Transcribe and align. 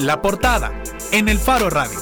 La 0.00 0.20
portada 0.20 0.72
en 1.12 1.28
el 1.28 1.38
Faro 1.38 1.70
Radio. 1.70 1.96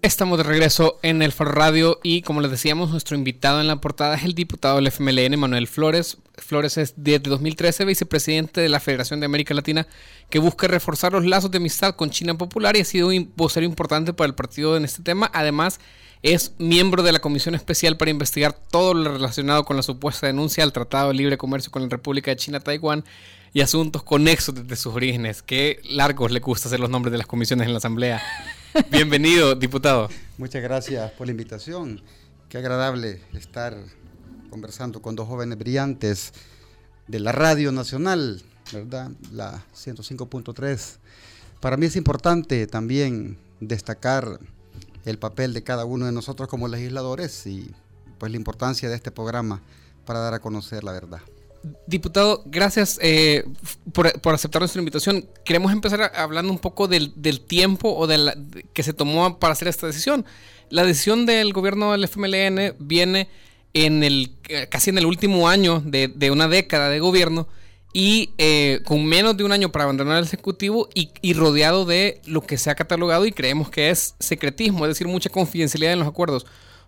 Estamos 0.00 0.38
de 0.38 0.44
regreso 0.44 1.00
en 1.02 1.22
el 1.22 1.32
Faro 1.32 1.50
Radio 1.50 1.98
y 2.04 2.22
como 2.22 2.40
les 2.40 2.52
decíamos, 2.52 2.90
nuestro 2.90 3.16
invitado 3.16 3.60
en 3.60 3.66
la 3.66 3.80
portada 3.80 4.14
es 4.14 4.22
el 4.22 4.34
diputado 4.34 4.76
del 4.76 4.86
FMLN, 4.86 5.36
Manuel 5.36 5.66
Flores. 5.66 6.18
Flores 6.36 6.78
es 6.78 6.94
desde 6.96 7.18
2013 7.30 7.84
vicepresidente 7.84 8.60
de 8.60 8.68
la 8.68 8.78
Federación 8.78 9.18
de 9.18 9.26
América 9.26 9.54
Latina 9.54 9.88
que 10.30 10.38
busca 10.38 10.68
reforzar 10.68 11.12
los 11.12 11.26
lazos 11.26 11.50
de 11.50 11.58
amistad 11.58 11.96
con 11.96 12.10
China 12.10 12.38
Popular 12.38 12.76
y 12.76 12.80
ha 12.80 12.84
sido 12.84 13.08
un 13.08 13.32
vocero 13.34 13.66
importante 13.66 14.12
para 14.12 14.28
el 14.28 14.36
partido 14.36 14.76
en 14.76 14.84
este 14.84 15.02
tema. 15.02 15.30
Además, 15.34 15.80
es 16.24 16.52
miembro 16.56 17.02
de 17.02 17.12
la 17.12 17.18
Comisión 17.18 17.54
Especial 17.54 17.98
para 17.98 18.10
investigar 18.10 18.54
todo 18.54 18.94
lo 18.94 19.12
relacionado 19.12 19.66
con 19.66 19.76
la 19.76 19.82
supuesta 19.82 20.26
denuncia 20.26 20.64
al 20.64 20.72
Tratado 20.72 21.08
de 21.08 21.14
Libre 21.14 21.36
Comercio 21.36 21.70
con 21.70 21.82
la 21.82 21.88
República 21.88 22.30
de 22.30 22.38
China-Taiwán 22.38 23.04
y 23.52 23.60
asuntos 23.60 24.02
conexos 24.02 24.54
desde 24.54 24.74
sus 24.74 24.94
orígenes. 24.94 25.42
Qué 25.42 25.80
largos 25.84 26.32
le 26.32 26.40
gusta 26.40 26.68
hacer 26.68 26.80
los 26.80 26.88
nombres 26.88 27.12
de 27.12 27.18
las 27.18 27.26
comisiones 27.26 27.66
en 27.66 27.74
la 27.74 27.78
Asamblea. 27.78 28.22
Bienvenido, 28.90 29.54
diputado. 29.54 30.08
Muchas 30.38 30.62
gracias 30.62 31.10
por 31.10 31.26
la 31.26 31.32
invitación. 31.32 32.00
Qué 32.48 32.56
agradable 32.56 33.20
estar 33.34 33.76
conversando 34.48 35.02
con 35.02 35.16
dos 35.16 35.28
jóvenes 35.28 35.58
brillantes 35.58 36.32
de 37.06 37.20
la 37.20 37.32
Radio 37.32 37.70
Nacional, 37.70 38.42
¿verdad? 38.72 39.10
La 39.30 39.62
105.3. 39.74 40.96
Para 41.60 41.76
mí 41.76 41.84
es 41.84 41.96
importante 41.96 42.66
también 42.66 43.36
destacar 43.60 44.40
el 45.04 45.18
papel 45.18 45.52
de 45.52 45.62
cada 45.62 45.84
uno 45.84 46.06
de 46.06 46.12
nosotros 46.12 46.48
como 46.48 46.68
legisladores 46.68 47.46
y 47.46 47.70
pues 48.18 48.30
la 48.32 48.36
importancia 48.36 48.88
de 48.88 48.96
este 48.96 49.10
programa 49.10 49.60
para 50.04 50.20
dar 50.20 50.34
a 50.34 50.40
conocer 50.40 50.84
la 50.84 50.92
verdad. 50.92 51.20
Diputado, 51.86 52.42
gracias 52.44 52.98
eh, 53.00 53.44
por, 53.92 54.34
aceptar 54.34 54.60
nuestra 54.60 54.80
invitación. 54.80 55.26
Queremos 55.44 55.72
empezar 55.72 56.12
hablando 56.14 56.52
un 56.52 56.58
poco 56.58 56.88
del, 56.88 57.12
tiempo 57.46 57.94
o 57.94 58.06
de 58.06 58.18
la, 58.18 58.36
que 58.74 58.82
se 58.82 58.92
tomó 58.92 59.38
para 59.38 59.54
hacer 59.54 59.68
esta 59.68 59.86
decisión. 59.86 60.26
La 60.68 60.84
decisión 60.84 61.24
del 61.24 61.54
gobierno 61.54 61.92
del 61.92 62.04
FMLN 62.04 62.76
viene 62.78 63.28
en 63.72 64.04
el 64.04 64.32
casi 64.68 64.90
en 64.90 64.98
el 64.98 65.06
último 65.06 65.48
año 65.48 65.80
de, 65.84 66.30
una 66.30 66.48
década 66.48 66.90
de 66.90 67.00
gobierno 67.00 67.48
y 67.96 68.30
eh, 68.38 68.80
con 68.84 69.06
menos 69.06 69.36
de 69.36 69.44
un 69.44 69.52
año 69.52 69.70
para 69.70 69.84
abandonar 69.84 70.18
el 70.18 70.24
Ejecutivo 70.24 70.88
y, 70.94 71.32
rodeado 71.32 71.84
de 71.84 72.20
lo 72.26 72.42
que 72.42 72.58
se 72.58 72.68
ha 72.68 72.74
catalogado 72.74 73.24
y 73.24 73.30
creemos 73.30 73.70
que 73.70 73.90
es 73.90 74.16
secretismo, 74.18 74.84
es 74.84 74.90
decir, 74.90 75.06
mucha 75.06 75.30
confidencialidad 75.30 75.92
en 75.92 76.00
los 76.00 76.08
acuerdos. 76.08 76.44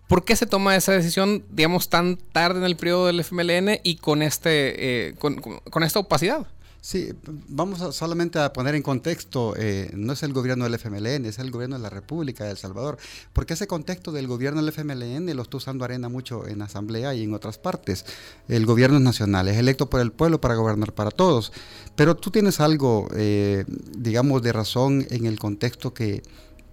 ¿Por 0.09 0.25
qué 0.25 0.35
se 0.35 0.45
toma 0.45 0.75
esa 0.75 0.91
decisión, 0.91 1.45
digamos, 1.49 1.87
tan 1.87 2.17
tarde 2.17 2.59
en 2.59 2.65
el 2.65 2.75
periodo 2.75 3.07
del 3.07 3.21
FMLN 3.21 3.79
y 3.83 3.95
con, 3.95 4.21
este, 4.21 5.07
eh, 5.07 5.15
con, 5.17 5.83
esta 5.83 5.99
opacidad? 5.99 6.45
Sí, 6.87 7.09
vamos 7.49 7.93
solamente 7.93 8.39
a 8.39 8.53
poner 8.53 8.73
en 8.73 8.81
contexto, 8.81 9.55
eh, 9.57 9.91
no 9.93 10.13
es 10.13 10.23
el 10.23 10.31
gobierno 10.31 10.63
del 10.63 10.75
FMLN, 10.75 11.25
es 11.25 11.37
el 11.37 11.51
gobierno 11.51 11.75
de 11.75 11.81
la 11.81 11.89
República 11.89 12.45
de 12.45 12.51
El 12.51 12.57
Salvador, 12.57 12.97
porque 13.33 13.55
ese 13.55 13.67
contexto 13.67 14.13
del 14.13 14.25
gobierno 14.25 14.61
del 14.61 14.71
FMLN 14.71 15.35
lo 15.35 15.41
está 15.41 15.57
usando 15.57 15.83
Arena 15.83 16.07
mucho 16.07 16.47
en 16.47 16.61
Asamblea 16.61 17.13
y 17.13 17.25
en 17.25 17.33
otras 17.33 17.57
partes. 17.57 18.05
El 18.47 18.65
gobierno 18.65 18.99
es 18.99 19.03
nacional, 19.03 19.49
es 19.49 19.57
electo 19.57 19.89
por 19.89 19.99
el 19.99 20.13
pueblo 20.13 20.39
para 20.39 20.55
gobernar 20.55 20.93
para 20.93 21.11
todos, 21.11 21.51
pero 21.97 22.15
tú 22.15 22.31
tienes 22.31 22.61
algo, 22.61 23.09
eh, 23.17 23.65
digamos, 23.67 24.41
de 24.41 24.53
razón 24.53 25.05
en 25.09 25.25
el 25.25 25.39
contexto 25.39 25.93
que, 25.93 26.23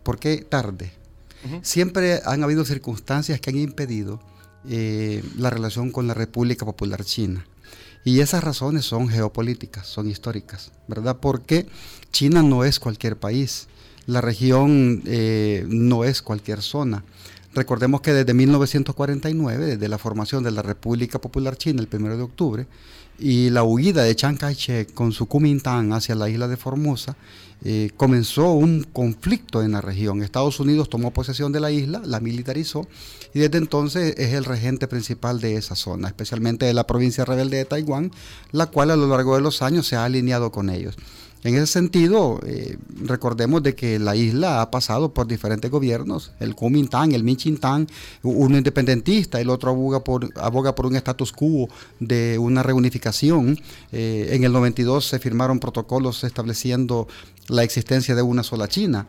¿por 0.04 0.20
qué 0.20 0.46
tarde? 0.48 0.92
Siempre 1.62 2.20
han 2.24 2.44
habido 2.44 2.64
circunstancias 2.64 3.40
que 3.40 3.50
han 3.50 3.58
impedido 3.58 4.20
eh, 4.68 5.24
la 5.36 5.50
relación 5.50 5.90
con 5.90 6.06
la 6.06 6.14
República 6.14 6.64
Popular 6.64 7.04
China. 7.04 7.44
Y 8.04 8.20
esas 8.20 8.44
razones 8.44 8.84
son 8.84 9.08
geopolíticas, 9.08 9.86
son 9.86 10.10
históricas, 10.10 10.72
¿verdad? 10.88 11.16
Porque 11.20 11.66
China 12.12 12.42
no 12.42 12.64
es 12.64 12.78
cualquier 12.78 13.16
país, 13.16 13.66
la 14.06 14.20
región 14.20 15.02
eh, 15.06 15.64
no 15.68 16.04
es 16.04 16.20
cualquier 16.20 16.60
zona. 16.60 17.02
Recordemos 17.54 18.00
que 18.02 18.12
desde 18.12 18.34
1949, 18.34 19.66
desde 19.66 19.88
la 19.88 19.96
formación 19.96 20.42
de 20.42 20.50
la 20.50 20.60
República 20.60 21.20
Popular 21.20 21.56
China, 21.56 21.82
el 21.82 21.88
1 21.90 22.16
de 22.16 22.22
octubre, 22.22 22.66
y 23.18 23.50
la 23.50 23.62
huida 23.62 24.02
de 24.02 24.16
Chiang 24.16 24.36
Kai-shek 24.36 24.92
con 24.92 25.12
su 25.12 25.26
Kuomintang 25.26 25.92
hacia 25.92 26.14
la 26.14 26.28
isla 26.28 26.48
de 26.48 26.56
Formosa, 26.56 27.16
eh, 27.66 27.90
comenzó 27.96 28.52
un 28.52 28.82
conflicto 28.92 29.62
en 29.62 29.72
la 29.72 29.80
región. 29.80 30.22
Estados 30.22 30.60
Unidos 30.60 30.90
tomó 30.90 31.12
posesión 31.12 31.52
de 31.52 31.60
la 31.60 31.70
isla, 31.70 32.02
la 32.04 32.20
militarizó 32.20 32.86
y 33.32 33.38
desde 33.38 33.58
entonces 33.58 34.14
es 34.18 34.34
el 34.34 34.44
regente 34.44 34.86
principal 34.86 35.40
de 35.40 35.56
esa 35.56 35.74
zona, 35.74 36.08
especialmente 36.08 36.66
de 36.66 36.74
la 36.74 36.86
provincia 36.86 37.24
rebelde 37.24 37.56
de 37.58 37.64
Taiwán, 37.64 38.10
la 38.52 38.66
cual 38.66 38.90
a 38.90 38.96
lo 38.96 39.06
largo 39.06 39.34
de 39.36 39.40
los 39.40 39.62
años 39.62 39.86
se 39.86 39.96
ha 39.96 40.04
alineado 40.04 40.52
con 40.52 40.68
ellos. 40.68 40.96
En 41.44 41.56
ese 41.56 41.66
sentido, 41.66 42.40
eh, 42.46 42.78
recordemos 43.02 43.62
de 43.62 43.74
que 43.74 43.98
la 43.98 44.16
isla 44.16 44.62
ha 44.62 44.70
pasado 44.70 45.12
por 45.12 45.26
diferentes 45.26 45.70
gobiernos, 45.70 46.32
el 46.40 46.54
Kuomintang, 46.54 47.12
el 47.12 47.22
Minchintang, 47.22 47.86
uno 48.22 48.56
independentista, 48.56 49.38
el 49.42 49.50
otro 49.50 49.70
aboga 49.70 50.02
por, 50.02 50.86
un 50.86 50.96
status 50.96 51.32
quo 51.32 51.68
de 52.00 52.38
una 52.38 52.62
reunificación. 52.62 53.60
Eh, 53.92 54.30
en 54.30 54.44
el 54.44 54.52
92 54.52 55.04
se 55.06 55.18
firmaron 55.18 55.60
protocolos 55.60 56.24
estableciendo 56.24 57.08
la 57.48 57.62
existencia 57.62 58.14
de 58.14 58.22
una 58.22 58.42
sola 58.42 58.66
China. 58.66 59.06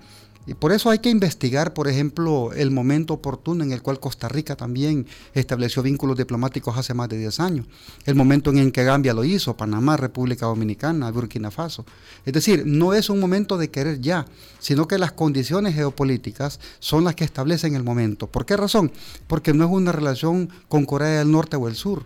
Y 0.47 0.53
por 0.53 0.71
eso 0.71 0.91
hay 0.91 0.99
que 0.99 1.09
investigar, 1.09 1.73
por 1.73 1.87
ejemplo, 1.87 2.53
el 2.53 2.69
momento 2.69 3.15
oportuno 3.15 3.63
en 3.63 3.71
el 3.71 3.81
cual 3.81 3.99
Costa 3.99 4.29
Rica 4.29 4.55
también 4.55 5.07
estableció 5.33 5.81
vínculos 5.81 6.17
diplomáticos 6.17 6.77
hace 6.77 6.93
más 6.93 7.09
de 7.09 7.17
10 7.17 7.39
años. 7.39 7.65
El 8.05 8.13
momento 8.15 8.51
en 8.51 8.59
el 8.59 8.71
que 8.71 8.83
Gambia 8.83 9.15
lo 9.15 9.23
hizo, 9.23 9.57
Panamá, 9.57 9.97
República 9.97 10.45
Dominicana, 10.45 11.09
Burkina 11.09 11.49
Faso. 11.49 11.85
Es 12.25 12.33
decir, 12.33 12.63
no 12.65 12.93
es 12.93 13.09
un 13.09 13.19
momento 13.19 13.57
de 13.57 13.71
querer 13.71 14.01
ya, 14.01 14.25
sino 14.59 14.87
que 14.87 14.99
las 14.99 15.13
condiciones 15.13 15.73
geopolíticas 15.73 16.59
son 16.79 17.03
las 17.03 17.15
que 17.15 17.23
establecen 17.23 17.75
el 17.75 17.83
momento. 17.83 18.27
¿Por 18.27 18.45
qué 18.45 18.55
razón? 18.55 18.91
Porque 19.25 19.53
no 19.53 19.65
es 19.65 19.71
una 19.71 19.91
relación 19.91 20.49
con 20.69 20.85
Corea 20.85 21.19
del 21.19 21.31
Norte 21.31 21.57
o 21.57 21.67
el 21.67 21.75
Sur. 21.75 22.05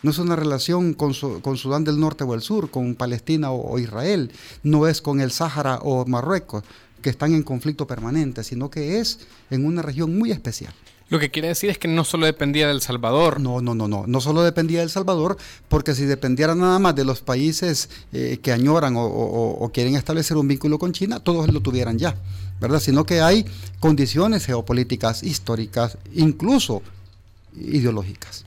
No 0.00 0.12
es 0.12 0.18
una 0.18 0.36
relación 0.36 0.94
con, 0.94 1.12
Sudán 1.12 1.82
del 1.82 1.98
Norte 1.98 2.22
o 2.22 2.34
el 2.34 2.40
Sur, 2.40 2.70
con 2.70 2.94
Palestina 2.94 3.50
o 3.50 3.78
Israel. 3.80 4.30
No 4.62 4.86
es 4.86 5.02
con 5.02 5.20
el 5.20 5.32
Sáhara 5.32 5.80
o 5.82 6.06
Marruecos 6.06 6.62
que 7.02 7.10
están 7.10 7.34
en 7.34 7.42
conflicto 7.42 7.86
permanente, 7.86 8.44
sino 8.44 8.70
que 8.70 9.00
es 9.00 9.20
en 9.50 9.64
una 9.64 9.82
región 9.82 10.16
muy 10.16 10.32
especial. 10.32 10.72
Lo 11.10 11.18
que 11.18 11.30
quiere 11.30 11.48
decir 11.48 11.70
es 11.70 11.78
que 11.78 11.88
no 11.88 12.04
solo 12.04 12.26
dependía 12.26 12.68
del 12.68 12.82
Salvador. 12.82 13.40
No, 13.40 13.62
no, 13.62 13.74
no, 13.74 13.88
no. 13.88 14.06
No 14.06 14.20
solo 14.20 14.42
dependía 14.42 14.80
del 14.80 14.90
Salvador, 14.90 15.38
porque 15.68 15.94
si 15.94 16.04
dependiera 16.04 16.54
nada 16.54 16.78
más 16.78 16.94
de 16.94 17.04
los 17.04 17.22
países 17.22 17.88
eh, 18.12 18.38
que 18.42 18.52
añoran 18.52 18.94
o, 18.96 19.70
quieren 19.72 19.96
establecer 19.96 20.36
un 20.36 20.48
vínculo 20.48 20.78
con 20.78 20.92
China, 20.92 21.20
todos 21.20 21.50
lo 21.50 21.60
tuvieran 21.60 21.98
ya, 21.98 22.14
¿verdad? 22.60 22.80
Sino 22.80 23.04
que 23.04 23.22
hay 23.22 23.46
condiciones 23.80 24.44
geopolíticas, 24.44 25.22
históricas, 25.22 25.96
incluso 26.14 26.82
ideológicas. 27.56 28.44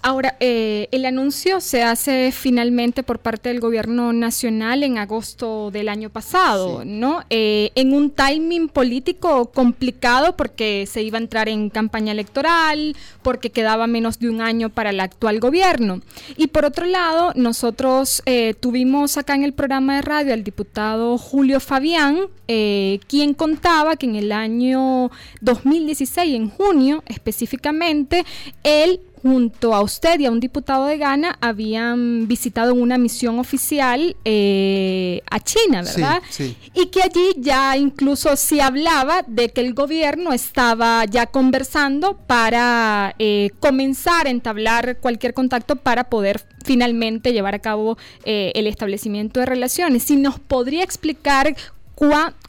Ahora, 0.00 0.36
eh, 0.38 0.88
el 0.92 1.04
anuncio 1.06 1.60
se 1.60 1.82
hace 1.82 2.30
finalmente 2.30 3.02
por 3.02 3.18
parte 3.18 3.48
del 3.48 3.58
gobierno 3.58 4.12
nacional 4.12 4.84
en 4.84 4.96
agosto 4.96 5.72
del 5.72 5.88
año 5.88 6.08
pasado, 6.08 6.84
¿no? 6.84 7.24
Eh, 7.30 7.72
en 7.74 7.92
un 7.92 8.12
timing 8.12 8.68
político 8.68 9.50
complicado 9.50 10.36
porque 10.36 10.86
se 10.86 11.02
iba 11.02 11.18
a 11.18 11.20
entrar 11.20 11.48
en 11.48 11.68
campaña 11.68 12.12
electoral, 12.12 12.94
porque 13.22 13.50
quedaba 13.50 13.88
menos 13.88 14.20
de 14.20 14.30
un 14.30 14.40
año 14.40 14.70
para 14.70 14.90
el 14.90 15.00
actual 15.00 15.40
gobierno. 15.40 16.00
Y 16.36 16.46
por 16.46 16.64
otro 16.64 16.86
lado, 16.86 17.32
nosotros 17.34 18.22
eh, 18.24 18.54
tuvimos 18.54 19.16
acá 19.16 19.34
en 19.34 19.42
el 19.42 19.52
programa 19.52 19.96
de 19.96 20.02
radio 20.02 20.32
al 20.32 20.44
diputado 20.44 21.18
Julio 21.18 21.58
Fabián, 21.58 22.28
quien 22.46 23.34
contaba 23.34 23.96
que 23.96 24.06
en 24.06 24.16
el 24.16 24.32
año 24.32 25.10
2016, 25.42 26.34
en 26.34 26.48
junio 26.48 27.02
específicamente, 27.06 28.24
él 28.62 29.00
junto 29.22 29.74
a 29.74 29.82
usted 29.82 30.20
y 30.20 30.26
a 30.26 30.30
un 30.30 30.40
diputado 30.40 30.86
de 30.86 30.98
Ghana 30.98 31.38
habían 31.40 32.28
visitado 32.28 32.74
una 32.74 32.98
misión 32.98 33.38
oficial 33.38 34.16
eh, 34.24 35.22
a 35.30 35.40
China, 35.40 35.82
¿verdad? 35.82 36.22
Sí, 36.30 36.56
Y 36.74 36.86
que 36.86 37.02
allí 37.02 37.34
ya 37.38 37.76
incluso 37.76 38.36
se 38.36 38.62
hablaba 38.62 39.24
de 39.26 39.50
que 39.50 39.60
el 39.60 39.74
gobierno 39.74 40.32
estaba 40.32 41.04
ya 41.04 41.26
conversando 41.26 42.16
para 42.16 43.14
eh, 43.18 43.50
comenzar 43.60 44.26
a 44.26 44.30
entablar 44.30 44.98
cualquier 44.98 45.34
contacto 45.34 45.76
para 45.76 46.04
poder 46.04 46.42
finalmente 46.64 47.32
llevar 47.32 47.54
a 47.54 47.58
cabo 47.60 47.98
eh, 48.24 48.52
el 48.54 48.66
establecimiento 48.66 49.40
de 49.40 49.46
relaciones. 49.46 50.04
Si 50.04 50.16
nos 50.16 50.38
podría 50.38 50.82
explicar 50.82 51.56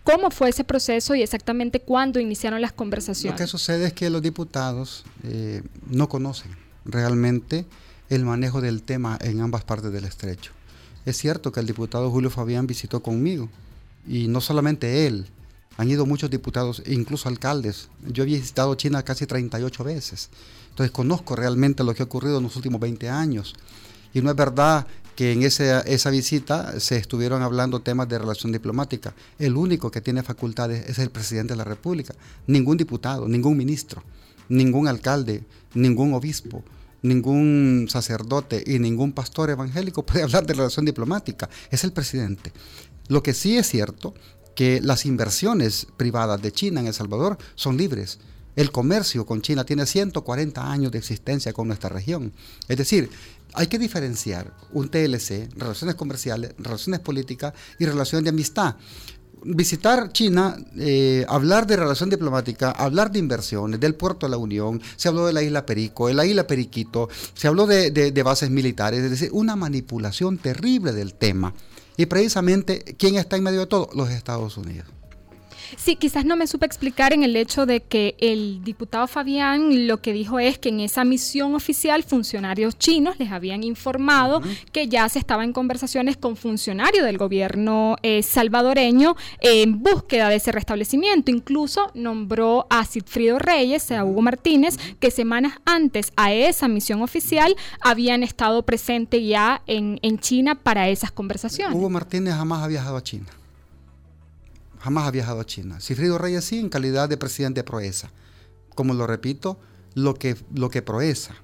cómo 0.10 0.32
fue 0.32 0.50
ese 0.50 0.64
proceso 0.64 1.14
y 1.14 1.22
exactamente 1.22 1.82
cuándo 1.82 2.20
iniciaron 2.20 2.62
las 2.62 2.74
conversaciones. 2.74 3.40
Lo 3.40 3.46
que 3.46 3.50
sucede 3.50 3.88
es 3.88 3.94
que 3.94 4.10
los 4.10 4.22
diputados 4.22 5.04
eh, 5.24 5.62
no 5.88 6.10
conocen 6.10 6.56
realmente 6.86 7.66
el 8.10 8.26
manejo 8.26 8.60
del 8.60 8.82
tema 8.82 9.20
en 9.22 9.42
ambas 9.42 9.64
partes 9.64 9.92
del 9.92 10.06
estrecho. 10.06 10.52
Es 11.06 11.18
cierto 11.18 11.52
que 11.52 11.60
el 11.60 11.68
diputado 11.68 12.10
Julio 12.10 12.30
Fabián 12.32 12.66
visitó 12.66 13.04
conmigo 13.04 13.50
y 14.08 14.28
no 14.28 14.42
solamente 14.42 15.06
él, 15.06 15.28
han 15.78 15.90
ido 15.90 16.06
muchos 16.06 16.30
diputados, 16.30 16.82
incluso 16.88 17.30
alcaldes. 17.30 17.90
Yo 18.06 18.24
he 18.24 18.26
visitado 18.26 18.76
China 18.76 19.04
casi 19.04 19.26
38 19.28 19.84
veces, 19.84 20.30
entonces 20.70 20.92
conozco 20.92 21.36
realmente 21.36 21.84
lo 21.84 21.94
que 21.94 22.02
ha 22.02 22.06
ocurrido 22.06 22.38
en 22.38 22.44
los 22.44 22.56
últimos 22.56 22.82
20 22.82 23.10
años. 23.10 23.56
Y 24.14 24.22
no 24.22 24.30
es 24.30 24.36
verdad 24.36 24.88
que 25.16 25.34
en 25.34 25.44
esa, 25.44 25.82
esa 25.82 26.10
visita 26.10 26.80
se 26.80 26.98
estuvieron 26.98 27.42
hablando 27.42 27.82
temas 27.82 28.08
de 28.08 28.20
relación 28.20 28.52
diplomática. 28.52 29.14
El 29.38 29.58
único 29.58 29.92
que 29.92 30.02
tiene 30.02 30.24
facultades 30.24 30.88
es 30.90 31.00
el 31.00 31.10
presidente 31.10 31.54
de 31.54 31.58
la 31.58 31.66
República. 31.66 32.16
Ningún 32.48 32.78
diputado, 32.78 33.28
ningún 33.28 33.58
ministro, 33.58 34.02
ningún 34.48 34.88
alcalde, 34.88 35.44
ningún 35.74 36.14
obispo, 36.14 36.64
ningún 37.02 37.88
sacerdote 37.90 38.64
y 38.66 38.80
ningún 38.80 39.14
pastor 39.14 39.50
evangélico 39.50 40.04
puede 40.06 40.24
hablar 40.24 40.46
de 40.46 40.54
relación 40.54 40.86
diplomática. 40.86 41.50
Es 41.70 41.84
el 41.84 41.92
presidente. 41.92 42.52
Lo 43.08 43.24
que 43.24 43.34
sí 43.34 43.58
es 43.58 43.68
cierto 43.68 44.14
que 44.56 44.82
las 44.82 45.06
inversiones 45.06 45.88
privadas 45.98 46.42
de 46.42 46.52
China 46.52 46.82
en 46.82 46.88
El 46.88 46.94
Salvador 46.94 47.38
son 47.56 47.78
libres. 47.78 48.20
El 48.56 48.72
comercio 48.72 49.26
con 49.26 49.42
China 49.42 49.64
tiene 49.64 49.86
140 49.86 50.70
años 50.70 50.92
de 50.92 50.98
existencia 50.98 51.54
con 51.54 51.68
nuestra 51.68 51.90
región. 51.90 52.34
Es 52.68 52.78
decir, 52.78 53.10
hay 53.54 53.68
que 53.68 53.80
diferenciar 53.80 54.54
un 54.72 54.90
TLC, 54.90 55.50
relaciones 55.56 55.96
comerciales, 55.96 56.54
relaciones 56.58 57.00
políticas 57.00 57.54
y 57.78 57.86
relaciones 57.86 58.24
de 58.24 58.30
amistad. 58.30 58.76
Visitar 59.42 60.12
China, 60.12 60.58
eh, 60.78 61.26
hablar 61.30 61.66
de 61.66 61.78
relación 61.78 62.10
diplomática, 62.10 62.72
hablar 62.72 63.10
de 63.12 63.20
inversiones, 63.20 63.80
del 63.80 63.96
puerto 63.96 64.26
de 64.26 64.32
la 64.32 64.38
Unión, 64.38 64.82
se 64.98 65.08
habló 65.08 65.26
de 65.26 65.34
la 65.34 65.42
isla 65.42 65.66
Perico, 65.66 66.08
de 66.08 66.14
la 66.14 66.26
isla 66.26 66.46
Periquito, 66.46 67.08
se 67.34 67.48
habló 67.48 67.66
de, 67.66 67.92
de 67.92 68.24
bases 68.24 68.50
militares, 68.50 69.02
es 69.02 69.10
decir, 69.10 69.30
una 69.32 69.56
manipulación 69.56 70.38
terrible 70.38 70.92
del 70.92 71.14
tema. 71.14 71.54
Y 71.96 72.06
precisamente, 72.06 72.84
¿quién 72.98 73.16
está 73.16 73.38
en 73.38 73.44
medio 73.44 73.62
de 73.62 73.68
todo? 73.68 73.90
Los 73.94 74.10
Estados 74.10 74.58
Unidos. 74.58 74.99
Sí, 75.78 75.96
quizás 75.96 76.26
no 76.26 76.36
me 76.36 76.48
supe 76.48 76.66
explicar 76.66 77.14
en 77.14 77.24
el 77.24 77.36
hecho 77.36 77.66
de 77.66 77.82
que 77.82 78.16
el 78.20 78.64
diputado 78.64 79.08
Fabián 79.08 79.88
lo 79.88 80.02
que 80.02 80.14
dijo 80.14 80.40
es 80.40 80.58
que 80.58 80.70
en 80.70 80.80
esa 80.80 81.04
misión 81.04 81.56
oficial 81.56 82.04
funcionarios 82.04 82.78
chinos 82.78 83.20
les 83.20 83.32
habían 83.32 83.64
informado 83.64 84.42
que 84.72 84.88
ya 84.88 85.08
se 85.10 85.20
estaba 85.20 85.44
en 85.44 85.54
conversaciones 85.54 86.18
con 86.18 86.36
funcionarios 86.36 87.06
del 87.06 87.18
gobierno 87.18 87.96
eh, 88.04 88.24
salvadoreño 88.24 89.16
en 89.42 89.82
búsqueda 89.82 90.30
de 90.30 90.36
ese 90.36 90.52
restablecimiento. 90.52 91.32
Incluso 91.32 91.92
nombró 91.94 92.68
a 92.70 92.86
Sigfrido 92.86 93.40
Reyes, 93.40 93.92
a 93.92 94.04
Hugo 94.06 94.22
Martínez, 94.22 94.78
que 95.00 95.12
semanas 95.12 95.54
antes 95.66 96.12
a 96.16 96.34
esa 96.34 96.68
misión 96.68 97.02
oficial 97.02 97.56
habían 97.82 98.24
estado 98.24 98.64
presentes 98.64 99.26
ya 99.26 99.62
en, 99.68 100.00
en 100.02 100.20
China 100.20 100.56
para 100.56 100.90
esas 100.90 101.12
conversaciones. 101.12 101.76
Hugo 101.76 101.90
Martínez 101.90 102.36
jamás 102.36 102.64
ha 102.64 102.68
viajado 102.68 102.98
a 102.98 103.04
China 103.04 103.26
jamás 104.80 105.08
ha 105.08 105.12
viajado 105.12 105.40
a 105.40 105.46
China. 105.46 105.80
Cifrido 105.80 106.18
Reyes 106.18 106.46
sí, 106.46 106.60
en 106.60 106.70
calidad 106.70 107.10
de 107.10 107.18
presidente 107.18 107.60
de 107.60 107.64
Proesa. 107.64 108.12
Como 108.76 108.94
lo 108.94 109.06
repito, 109.06 109.60
lo 109.94 110.14
que, 110.16 110.36
lo 110.54 110.70
que 110.70 110.82
Proesa, 110.82 111.36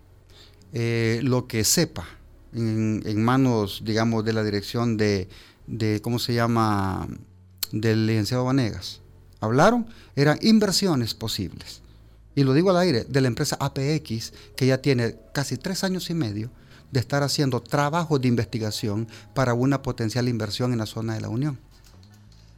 eh, 0.74 1.20
lo 1.24 1.48
que 1.48 1.64
sepa 1.64 2.08
en, 2.54 3.24
manos, 3.24 3.82
digamos, 3.86 4.24
de 4.24 4.34
la 4.34 4.44
dirección 4.44 4.98
de, 4.98 5.28
de, 5.68 6.02
¿cómo 6.02 6.20
se 6.20 6.34
llama?, 6.34 7.08
del 7.72 8.08
licenciado 8.08 8.46
Vanegas, 8.46 9.02
hablaron, 9.42 9.88
eran 10.16 10.38
inversiones 10.42 11.14
posibles. 11.14 11.82
Y 12.36 12.44
lo 12.44 12.54
digo 12.54 12.70
al 12.70 12.78
aire, 12.78 13.06
de 13.06 13.22
la 13.22 13.28
empresa 13.28 13.58
APX, 13.60 14.34
que 14.56 14.68
ya 14.68 14.82
tiene 14.82 15.18
casi 15.34 15.58
tres 15.58 15.84
años 15.84 16.10
y 16.10 16.14
medio 16.14 16.52
de 16.92 17.00
estar 17.00 17.24
haciendo 17.24 17.62
trabajos 17.62 18.22
de 18.22 18.28
investigación 18.28 19.08
para 19.34 19.54
una 19.54 19.82
potencial 19.82 20.30
inversión 20.30 20.72
en 20.72 20.80
la 20.80 20.86
zona 20.86 21.16
de 21.16 21.22
la 21.22 21.30
Unión. 21.30 21.60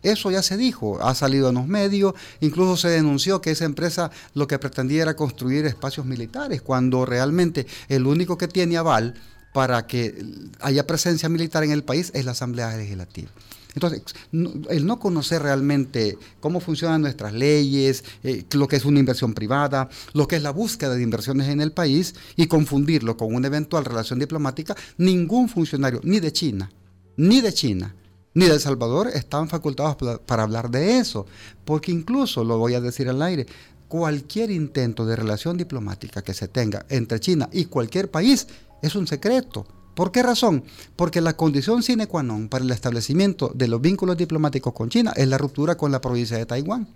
Eso 0.04 0.32
ya 0.32 0.42
se 0.42 0.58
dijo, 0.58 1.02
ha 1.02 1.16
salido 1.16 1.50
en 1.50 1.56
los 1.56 1.68
medios, 1.68 2.14
incluso 2.40 2.78
se 2.78 2.90
denunció 2.90 3.42
que 3.42 3.52
esa 3.52 3.66
empresa 3.66 4.12
lo 4.34 4.48
que 4.48 4.60
pretendía 4.60 5.02
era 5.02 5.16
construir 5.16 5.66
espacios 5.66 6.06
militares, 6.06 6.62
cuando 6.62 7.06
realmente 7.06 7.66
el 7.90 8.06
único 8.06 8.38
que 8.38 8.48
tiene 8.48 8.78
aval 8.78 9.16
para 9.54 9.88
que 9.88 10.24
haya 10.60 10.86
presencia 10.86 11.30
militar 11.30 11.64
en 11.64 11.72
el 11.72 11.84
país 11.84 12.12
es 12.14 12.26
la 12.26 12.32
Asamblea 12.32 12.78
Legislativa. 12.78 13.30
Entonces, 13.74 14.02
el 14.32 14.86
no 14.88 15.00
conocer 15.00 15.44
realmente 15.44 16.18
cómo 16.40 16.60
funcionan 16.60 17.02
nuestras 17.02 17.34
leyes, 17.34 18.04
eh, 18.24 18.44
lo 18.54 18.68
que 18.68 18.76
es 18.76 18.86
una 18.86 19.00
inversión 19.00 19.34
privada, 19.36 19.88
lo 20.14 20.28
que 20.28 20.36
es 20.36 20.42
la 20.42 20.50
búsqueda 20.50 20.96
de 20.96 21.04
inversiones 21.04 21.48
en 21.50 21.62
el 21.62 21.72
país 21.72 22.16
y 22.36 22.48
confundirlo 22.48 23.18
con 23.18 23.36
una 23.36 23.48
eventual 23.48 23.86
relación 23.86 24.18
diplomática, 24.18 24.76
ningún 24.98 25.48
funcionario, 25.48 26.02
ni 26.04 26.20
de 26.20 26.32
China, 26.32 26.72
ni 27.18 27.42
de 27.42 27.54
China, 27.54 27.94
ni 28.38 28.46
de 28.46 28.54
El 28.54 28.60
Salvador 28.60 29.10
estaban 29.12 29.50
facultados 29.50 29.98
para 30.28 30.44
hablar 30.44 30.70
de 30.70 31.00
eso, 31.00 31.26
porque 31.66 31.92
incluso, 31.92 32.44
lo 32.44 32.60
voy 32.60 32.76
a 32.76 32.82
decir 32.82 33.10
al 33.10 33.24
aire, 33.24 33.48
cualquier 33.88 34.52
intento 34.52 35.08
de 35.08 35.16
relación 35.16 35.58
diplomática 35.58 36.22
que 36.22 36.36
se 36.36 36.48
tenga 36.48 36.86
entre 36.90 37.20
China 37.20 37.50
y 37.52 37.66
cualquier 37.66 38.12
país 38.12 38.48
es 38.84 38.94
un 38.94 39.08
secreto. 39.08 39.66
¿Por 39.96 40.12
qué 40.12 40.22
razón? 40.22 40.64
Porque 40.96 41.20
la 41.20 41.36
condición 41.36 41.82
sine 41.82 42.06
qua 42.06 42.22
non 42.22 42.48
para 42.48 42.64
el 42.64 42.70
establecimiento 42.70 43.50
de 43.56 43.68
los 43.68 43.82
vínculos 43.82 44.18
diplomáticos 44.18 44.72
con 44.72 44.90
China 44.90 45.14
es 45.16 45.28
la 45.28 45.40
ruptura 45.40 45.74
con 45.74 45.92
la 45.92 46.00
provincia 46.00 46.38
de 46.38 46.46
Taiwán, 46.46 46.88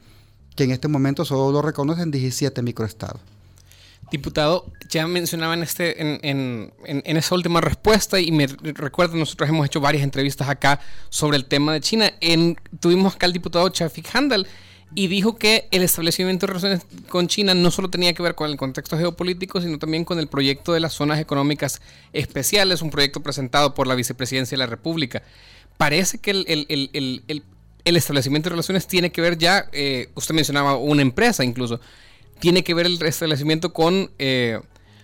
que 0.55 0.65
en 0.65 0.69
este 0.69 0.89
momento 0.89 1.25
solo 1.25 1.51
lo 1.51 1.63
reconocen 1.63 2.11
17 2.11 2.61
microestados. 2.61 3.19
Diputado, 4.11 4.65
ya 4.89 5.07
mencionaba 5.07 5.53
en, 5.53 5.63
este, 5.63 6.01
en, 6.01 6.71
esa 6.85 7.33
última 7.33 7.61
respuesta 7.61 8.19
y 8.19 8.31
me 8.33 8.45
recuerdo, 8.45 9.15
nosotros 9.15 9.49
hemos 9.49 9.65
hecho 9.65 9.79
varias 9.79 10.03
entrevistas 10.03 10.49
acá 10.49 10.81
sobre 11.09 11.37
el 11.37 11.45
tema 11.45 11.71
de 11.71 11.79
China. 11.79 12.11
En, 12.19 12.57
tuvimos 12.81 13.15
acá 13.15 13.25
al 13.25 13.31
diputado 13.31 13.69
Chafik 13.69 14.13
Handel 14.13 14.45
y 14.93 15.07
dijo 15.07 15.37
que 15.37 15.69
el 15.71 15.83
establecimiento 15.83 16.45
de 16.45 16.53
relaciones 16.53 16.81
con 17.07 17.27
China 17.27 17.53
no 17.53 17.71
solo 17.71 17.89
tenía 17.89 18.13
que 18.13 18.21
ver 18.21 18.35
con 18.35 18.51
el 18.51 18.57
contexto 18.57 18.97
geopolítico, 18.97 19.61
sino 19.61 19.79
también 19.79 20.03
con 20.03 20.19
el 20.19 20.27
proyecto 20.27 20.73
de 20.73 20.81
las 20.81 20.93
zonas 20.93 21.19
económicas 21.19 21.81
especiales, 22.11 22.81
un 22.81 22.89
proyecto 22.89 23.21
presentado 23.21 23.73
por 23.73 23.87
la 23.87 23.95
vicepresidencia 23.95 24.55
de 24.55 24.59
la 24.59 24.65
República. 24.65 25.23
Parece 25.77 26.17
que 26.17 26.31
el, 26.31 27.43
establecimiento 27.85 28.49
de 28.49 28.51
relaciones 28.51 28.87
tiene 28.87 29.11
que 29.11 29.21
ver 29.21 29.37
ya, 29.37 29.69
eh, 29.71 30.09
usted 30.15 30.35
mencionaba 30.35 30.75
una 30.75 31.01
empresa 31.01 31.45
incluso, 31.45 31.79
tiene 32.41 32.63
que 32.63 32.73
ver 32.73 32.87
el 32.87 32.99
restablecimiento 32.99 33.71
con, 33.71 34.09
eh, 34.17 34.59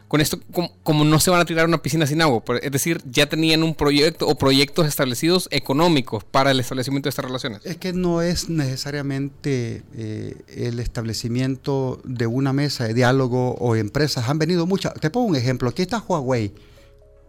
con 0.08 0.20
esto, 0.22 0.40
como, 0.84 1.06
no 1.06 1.20
se 1.20 1.30
van 1.30 1.40
a 1.40 1.46
tirar 1.46 1.68
una 1.68 1.82
piscina 1.82 2.08
sin 2.08 2.22
agua. 2.22 2.44
Es 2.62 2.72
decir, 2.72 3.00
ya 3.10 3.30
tenían 3.30 3.62
un 3.64 3.76
proyecto 3.76 4.28
o 4.28 4.36
proyectos 4.36 4.88
establecidos 4.88 5.48
económicos 5.52 6.24
para 6.24 6.52
el 6.52 6.60
establecimiento 6.60 7.08
de 7.08 7.12
estas 7.12 7.26
relaciones. 7.26 7.62
Es 7.64 7.78
que 7.78 7.94
no 7.94 8.24
es 8.24 8.50
necesariamente 8.50 9.84
eh, 9.96 10.36
el 10.48 10.80
establecimiento 10.80 12.02
de 12.04 12.26
una 12.26 12.54
mesa 12.54 12.86
de 12.86 12.96
diálogo 12.96 13.52
o 13.52 13.76
empresas. 13.76 14.28
Han 14.28 14.40
venido 14.40 14.66
muchas. 14.66 14.94
Te 14.96 15.12
pongo 15.12 15.28
un 15.28 15.36
ejemplo. 15.36 15.70
Aquí 15.70 15.84
está 15.84 16.00
Huawei. 16.00 16.52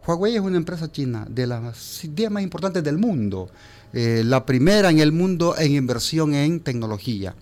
Huawei 0.06 0.36
es 0.36 0.40
una 0.40 0.56
empresa 0.56 0.90
china 0.90 1.26
de 1.28 1.46
las 1.46 2.00
10 2.02 2.30
más 2.30 2.42
importantes 2.42 2.82
del 2.82 2.96
mundo. 2.96 3.50
Eh, 3.92 4.22
la 4.24 4.46
primera 4.46 4.88
en 4.88 5.00
el 5.00 5.12
mundo 5.12 5.54
en 5.58 5.74
inversión 5.74 6.34
en 6.34 6.60
tecnología. 6.60 7.34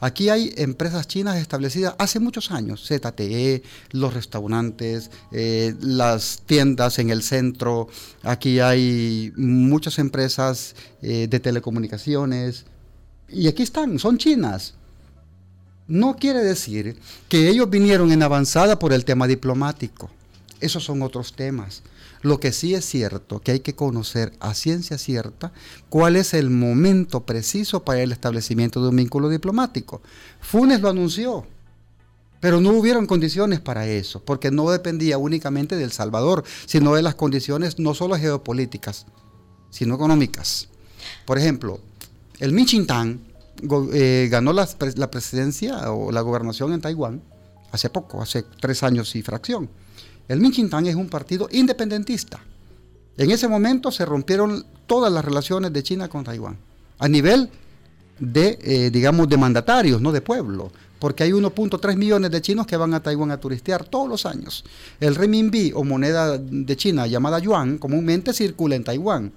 Aquí 0.00 0.30
hay 0.30 0.52
empresas 0.56 1.06
chinas 1.06 1.36
establecidas 1.36 1.94
hace 1.98 2.20
muchos 2.20 2.50
años, 2.50 2.88
ZTE, 2.88 3.62
los 3.90 4.14
restaurantes, 4.14 5.10
eh, 5.30 5.74
las 5.80 6.42
tiendas 6.46 6.98
en 6.98 7.10
el 7.10 7.22
centro, 7.22 7.88
aquí 8.22 8.60
hay 8.60 9.32
muchas 9.36 9.98
empresas 9.98 10.74
eh, 11.02 11.28
de 11.28 11.40
telecomunicaciones, 11.40 12.64
y 13.28 13.46
aquí 13.46 13.62
están, 13.62 13.98
son 13.98 14.16
chinas. 14.16 14.74
No 15.86 16.16
quiere 16.16 16.42
decir 16.42 16.96
que 17.28 17.48
ellos 17.48 17.68
vinieron 17.68 18.10
en 18.12 18.22
avanzada 18.22 18.78
por 18.78 18.92
el 18.92 19.04
tema 19.04 19.26
diplomático. 19.26 20.08
Esos 20.60 20.84
son 20.84 21.02
otros 21.02 21.34
temas. 21.34 21.82
Lo 22.22 22.38
que 22.38 22.52
sí 22.52 22.74
es 22.74 22.84
cierto, 22.84 23.40
que 23.40 23.52
hay 23.52 23.60
que 23.60 23.74
conocer 23.74 24.32
a 24.40 24.52
ciencia 24.54 24.98
cierta 24.98 25.52
cuál 25.88 26.16
es 26.16 26.34
el 26.34 26.50
momento 26.50 27.20
preciso 27.24 27.82
para 27.82 28.02
el 28.02 28.12
establecimiento 28.12 28.82
de 28.82 28.90
un 28.90 28.96
vínculo 28.96 29.28
diplomático. 29.30 30.02
Funes 30.40 30.82
lo 30.82 30.90
anunció, 30.90 31.46
pero 32.40 32.60
no 32.60 32.70
hubieron 32.72 33.06
condiciones 33.06 33.60
para 33.60 33.86
eso, 33.86 34.22
porque 34.22 34.50
no 34.50 34.70
dependía 34.70 35.16
únicamente 35.16 35.76
del 35.76 35.92
Salvador, 35.92 36.44
sino 36.66 36.94
de 36.94 37.02
las 37.02 37.14
condiciones 37.14 37.78
no 37.78 37.94
solo 37.94 38.16
geopolíticas, 38.16 39.06
sino 39.70 39.94
económicas. 39.94 40.68
Por 41.24 41.38
ejemplo, 41.38 41.80
el 42.38 42.52
Michintán 42.52 43.20
eh, 43.92 44.28
ganó 44.30 44.52
la, 44.52 44.68
la 44.96 45.10
presidencia 45.10 45.90
o 45.90 46.12
la 46.12 46.20
gobernación 46.20 46.72
en 46.74 46.80
Taiwán 46.82 47.22
hace 47.72 47.88
poco, 47.88 48.20
hace 48.20 48.44
tres 48.60 48.82
años 48.82 49.14
y 49.16 49.22
fracción. 49.22 49.70
El 50.30 50.38
Minchintán 50.38 50.86
es 50.86 50.94
un 50.94 51.08
partido 51.08 51.48
independentista. 51.50 52.38
En 53.16 53.32
ese 53.32 53.48
momento 53.48 53.90
se 53.90 54.04
rompieron 54.04 54.64
todas 54.86 55.12
las 55.12 55.24
relaciones 55.24 55.72
de 55.72 55.82
China 55.82 56.06
con 56.06 56.22
Taiwán, 56.22 56.56
a 57.00 57.08
nivel 57.08 57.50
de, 58.20 58.56
eh, 58.62 58.90
digamos, 58.92 59.28
de 59.28 59.36
mandatarios, 59.36 60.00
no 60.00 60.12
de 60.12 60.20
pueblo, 60.20 60.70
porque 61.00 61.24
hay 61.24 61.32
1.3 61.32 61.96
millones 61.96 62.30
de 62.30 62.40
chinos 62.40 62.64
que 62.68 62.76
van 62.76 62.94
a 62.94 63.02
Taiwán 63.02 63.32
a 63.32 63.40
turistear 63.40 63.84
todos 63.86 64.08
los 64.08 64.24
años. 64.24 64.64
El 65.00 65.16
renminbi 65.16 65.72
o 65.74 65.82
moneda 65.82 66.38
de 66.38 66.76
China 66.76 67.08
llamada 67.08 67.40
yuan 67.40 67.78
comúnmente 67.78 68.32
circula 68.32 68.76
en 68.76 68.84
Taiwán. 68.84 69.32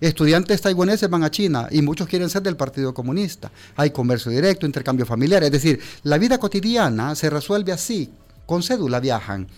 Estudiantes 0.00 0.60
taiwaneses 0.60 1.08
van 1.08 1.22
a 1.22 1.30
China 1.30 1.68
y 1.70 1.80
muchos 1.80 2.08
quieren 2.08 2.28
ser 2.28 2.42
del 2.42 2.56
Partido 2.56 2.92
Comunista. 2.92 3.52
Hay 3.76 3.90
comercio 3.90 4.32
directo, 4.32 4.66
intercambio 4.66 5.06
familiar, 5.06 5.44
es 5.44 5.52
decir, 5.52 5.78
la 6.02 6.18
vida 6.18 6.38
cotidiana 6.38 7.14
se 7.14 7.30
resuelve 7.30 7.70
así. 7.70 8.10
Con 8.46 8.62
cédula 8.62 9.00
viajan, 9.00 9.48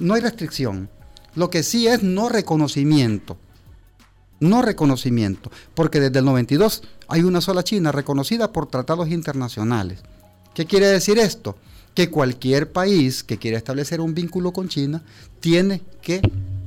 no 0.00 0.14
hay 0.14 0.20
restricción. 0.20 0.88
Lo 1.34 1.50
que 1.50 1.62
sí 1.62 1.86
es 1.86 2.02
no 2.02 2.28
reconocimiento. 2.28 3.36
No 4.40 4.62
reconocimiento. 4.62 5.50
Porque 5.74 6.00
desde 6.00 6.18
el 6.18 6.24
92 6.24 6.82
hay 7.08 7.22
una 7.22 7.40
sola 7.40 7.62
China 7.62 7.92
reconocida 7.92 8.52
por 8.52 8.66
tratados 8.66 9.08
internacionales. 9.10 10.00
¿Qué 10.54 10.66
quiere 10.66 10.86
decir 10.86 11.18
esto? 11.18 11.56
Que 11.94 12.10
cualquier 12.10 12.72
país 12.72 13.22
que 13.22 13.38
quiera 13.38 13.58
establecer 13.58 14.00
un 14.00 14.14
vínculo 14.14 14.52
con 14.52 14.68
China 14.68 15.02
tiene 15.40 15.82
que, 16.02 16.20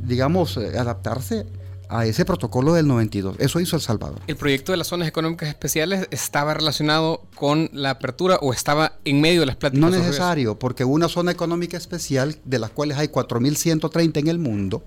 digamos, 0.06 0.58
eh, 0.58 0.78
adaptarse 0.78 1.46
a 1.94 2.06
ese 2.06 2.26
protocolo 2.26 2.74
del 2.74 2.88
92. 2.88 3.36
Eso 3.40 3.60
hizo 3.60 3.76
El 3.76 3.82
Salvador. 3.82 4.20
¿El 4.28 4.36
proyecto 4.36 4.72
de 4.72 4.78
las 4.78 4.88
zonas 4.88 5.08
económicas 5.08 5.48
especiales 5.48 6.08
estaba 6.12 6.54
relacionado 6.54 7.22
con 7.36 7.70
la 7.72 7.92
apertura 7.92 8.38
o 8.42 8.52
estaba 8.52 8.94
en 9.06 9.22
medio 9.22 9.42
de 9.42 9.46
las 9.46 9.56
pláticas? 9.56 9.80
No 9.80 9.90
necesario, 9.90 10.58
porque 10.58 10.84
una 10.84 11.08
zona 11.08 11.32
económica 11.32 11.78
especial, 11.78 12.38
de 12.46 12.60
las 12.60 12.72
cuales 12.72 12.98
hay 12.98 13.08
4.130 13.08 14.18
en 14.18 14.28
el 14.28 14.40
mundo, 14.40 14.84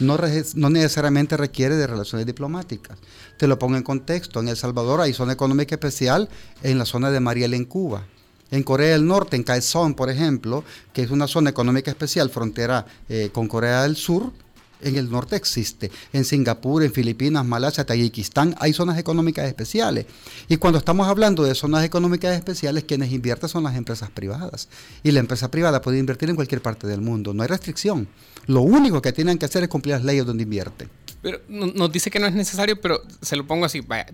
no, 0.00 0.18
no, 0.54 0.70
necesariamente 0.70 1.36
requiere 1.36 1.76
de 1.76 1.86
relaciones 1.86 2.26
diplomáticas. 2.26 2.98
Te 3.36 3.46
lo 3.46 3.58
pongo 3.58 3.76
en 3.76 3.82
contexto. 3.82 4.40
En 4.40 4.48
El 4.48 4.56
Salvador 4.56 5.00
hay 5.00 5.12
zona 5.12 5.34
económica 5.34 5.74
especial 5.74 6.28
en 6.62 6.78
la 6.78 6.86
zona 6.86 7.10
de 7.10 7.20
Mariel 7.20 7.54
en 7.54 7.66
Cuba. 7.66 8.06
En 8.50 8.64
Corea 8.64 8.92
del 8.92 9.06
Norte, 9.06 9.36
en 9.36 9.44
Kaesong, 9.44 9.94
por 9.94 10.10
ejemplo, 10.10 10.64
que 10.92 11.02
es 11.02 11.10
una 11.10 11.28
zona 11.28 11.50
económica 11.50 11.90
especial, 11.90 12.30
frontera 12.30 12.84
eh, 13.08 13.30
con 13.32 13.46
Corea 13.46 13.82
del 13.82 13.94
Sur, 13.94 14.32
en 14.82 14.96
el 14.96 15.10
norte 15.10 15.36
existe. 15.36 15.90
En 16.12 16.24
Singapur, 16.24 16.82
en 16.82 16.92
Filipinas, 16.92 17.44
Malasia, 17.44 17.84
Tayikistán 17.84 18.54
hay 18.58 18.72
zonas 18.72 18.98
económicas 18.98 19.46
especiales. 19.46 20.06
Y 20.48 20.56
cuando 20.56 20.78
estamos 20.78 21.08
hablando 21.08 21.42
de 21.44 21.54
zonas 21.54 21.84
económicas 21.84 22.36
especiales, 22.36 22.84
quienes 22.84 23.12
invierten 23.12 23.48
son 23.48 23.64
las 23.64 23.76
empresas 23.76 24.10
privadas. 24.10 24.68
Y 25.02 25.10
la 25.12 25.20
empresa 25.20 25.50
privada 25.50 25.80
puede 25.80 25.98
invertir 25.98 26.30
en 26.30 26.36
cualquier 26.36 26.62
parte 26.62 26.86
del 26.86 27.00
mundo. 27.00 27.34
No 27.34 27.42
hay 27.42 27.48
restricción. 27.48 28.08
Lo 28.46 28.62
único 28.62 29.02
que 29.02 29.12
tienen 29.12 29.38
que 29.38 29.46
hacer 29.46 29.62
es 29.62 29.68
cumplir 29.68 29.94
las 29.96 30.04
leyes 30.04 30.26
donde 30.26 30.42
invierten. 30.42 30.88
Pero 31.22 31.40
nos 31.48 31.92
dice 31.92 32.10
que 32.10 32.18
no 32.18 32.26
es 32.26 32.34
necesario, 32.34 32.80
pero 32.80 33.02
se 33.20 33.36
lo 33.36 33.46
pongo 33.46 33.66
así. 33.66 33.80
Vaya, 33.80 34.06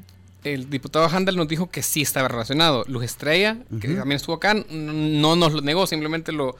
el 0.45 0.71
diputado 0.71 1.07
Handel 1.07 1.37
nos 1.37 1.49
dijo 1.49 1.71
que 1.71 1.83
sí 1.83 2.03
estaba 2.03 2.29
relacionado. 2.29 2.85
Luz 2.89 3.05
Estrella, 3.05 3.59
que 3.81 3.89
también 3.89 4.17
estuvo 4.17 4.37
acá, 4.37 4.55
no 4.55 5.37
nos 5.37 5.53
lo 5.53 5.61
negó, 5.61 5.87
simplemente 5.87 6.33
lo 6.33 6.57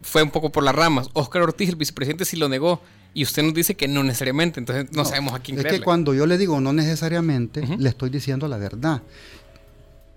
fue 0.00 0.22
un 0.22 0.30
poco 0.30 0.50
por 0.50 0.62
las 0.62 0.74
ramas. 0.74 1.08
Oscar 1.12 1.42
Ortiz, 1.42 1.68
el 1.68 1.76
vicepresidente, 1.76 2.24
sí 2.24 2.36
lo 2.36 2.48
negó. 2.48 2.80
Y 3.14 3.22
usted 3.22 3.42
nos 3.42 3.54
dice 3.54 3.74
que 3.74 3.88
no 3.88 4.02
necesariamente, 4.04 4.60
entonces 4.60 4.92
no, 4.92 5.04
sabemos 5.04 5.34
a 5.34 5.40
quién 5.40 5.58
Es 5.58 5.64
que 5.64 5.80
cuando 5.80 6.14
yo 6.14 6.26
le 6.26 6.38
digo 6.38 6.60
no 6.60 6.72
necesariamente, 6.72 7.66
le 7.66 7.88
estoy 7.88 8.10
diciendo 8.10 8.46
la 8.48 8.58
verdad. 8.58 9.02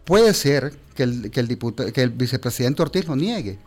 Puede 0.04 0.34
ser 0.34 0.74
que 0.94 1.04
el, 1.04 1.32
que 1.32 1.40
el, 1.40 1.58
que 1.94 2.02
el 2.02 2.10
vicepresidente 2.10 2.82
Ortiz 2.82 3.08
lo 3.08 3.16
niegue, 3.16 3.58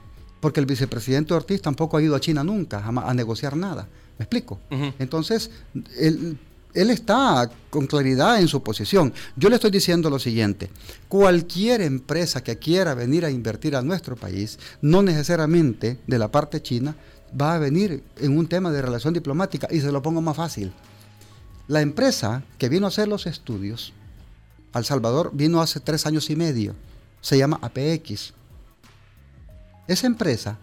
porque 0.40 0.60
el 0.60 0.66
vicepresidente 0.66 1.32
Ortiz 1.32 1.62
tampoco 1.62 1.96
ha 1.96 2.02
ido 2.02 2.14
a 2.14 2.20
China 2.20 2.44
nunca 2.44 2.84
a, 2.86 3.14
negociar 3.14 3.56
nada. 3.56 3.88
¿Me 4.18 4.24
explico? 4.24 4.60
Entonces, 4.98 5.50
él, 5.98 6.38
él 6.74 6.90
está 6.90 7.50
con 7.70 7.86
claridad 7.86 8.40
en 8.40 8.48
su 8.48 8.62
posición. 8.62 9.12
Yo 9.36 9.48
le 9.48 9.56
estoy 9.56 9.70
diciendo 9.70 10.10
lo 10.10 10.18
siguiente, 10.18 10.70
cualquier 11.08 11.80
empresa 11.80 12.42
que 12.42 12.58
quiera 12.58 12.94
venir 12.94 13.24
a 13.24 13.30
invertir 13.30 13.76
a 13.76 13.82
nuestro 13.82 14.16
país, 14.16 14.58
no 14.82 15.02
necesariamente 15.02 15.98
de 16.06 16.18
la 16.18 16.30
parte 16.30 16.60
china, 16.60 16.96
va 17.40 17.54
a 17.54 17.58
venir 17.58 18.02
en 18.18 18.36
un 18.36 18.48
tema 18.48 18.70
de 18.70 18.82
relación 18.82 19.14
diplomática 19.14 19.68
y 19.70 19.80
se 19.80 19.92
lo 19.92 20.02
pongo 20.02 20.20
más 20.20 20.36
fácil. 20.36 20.72
La 21.66 21.80
empresa 21.80 22.42
que 22.58 22.68
vino 22.68 22.86
a 22.86 22.88
hacer 22.88 23.08
los 23.08 23.26
estudios 23.26 23.92
al 24.72 24.84
Salvador 24.84 25.30
vino 25.32 25.62
hace 25.62 25.80
tres 25.80 26.04
años 26.06 26.28
y 26.30 26.36
medio. 26.36 26.74
Se 27.20 27.38
llama 27.38 27.58
APX. 27.62 28.34
Esa 29.86 30.06
empresa 30.06 30.58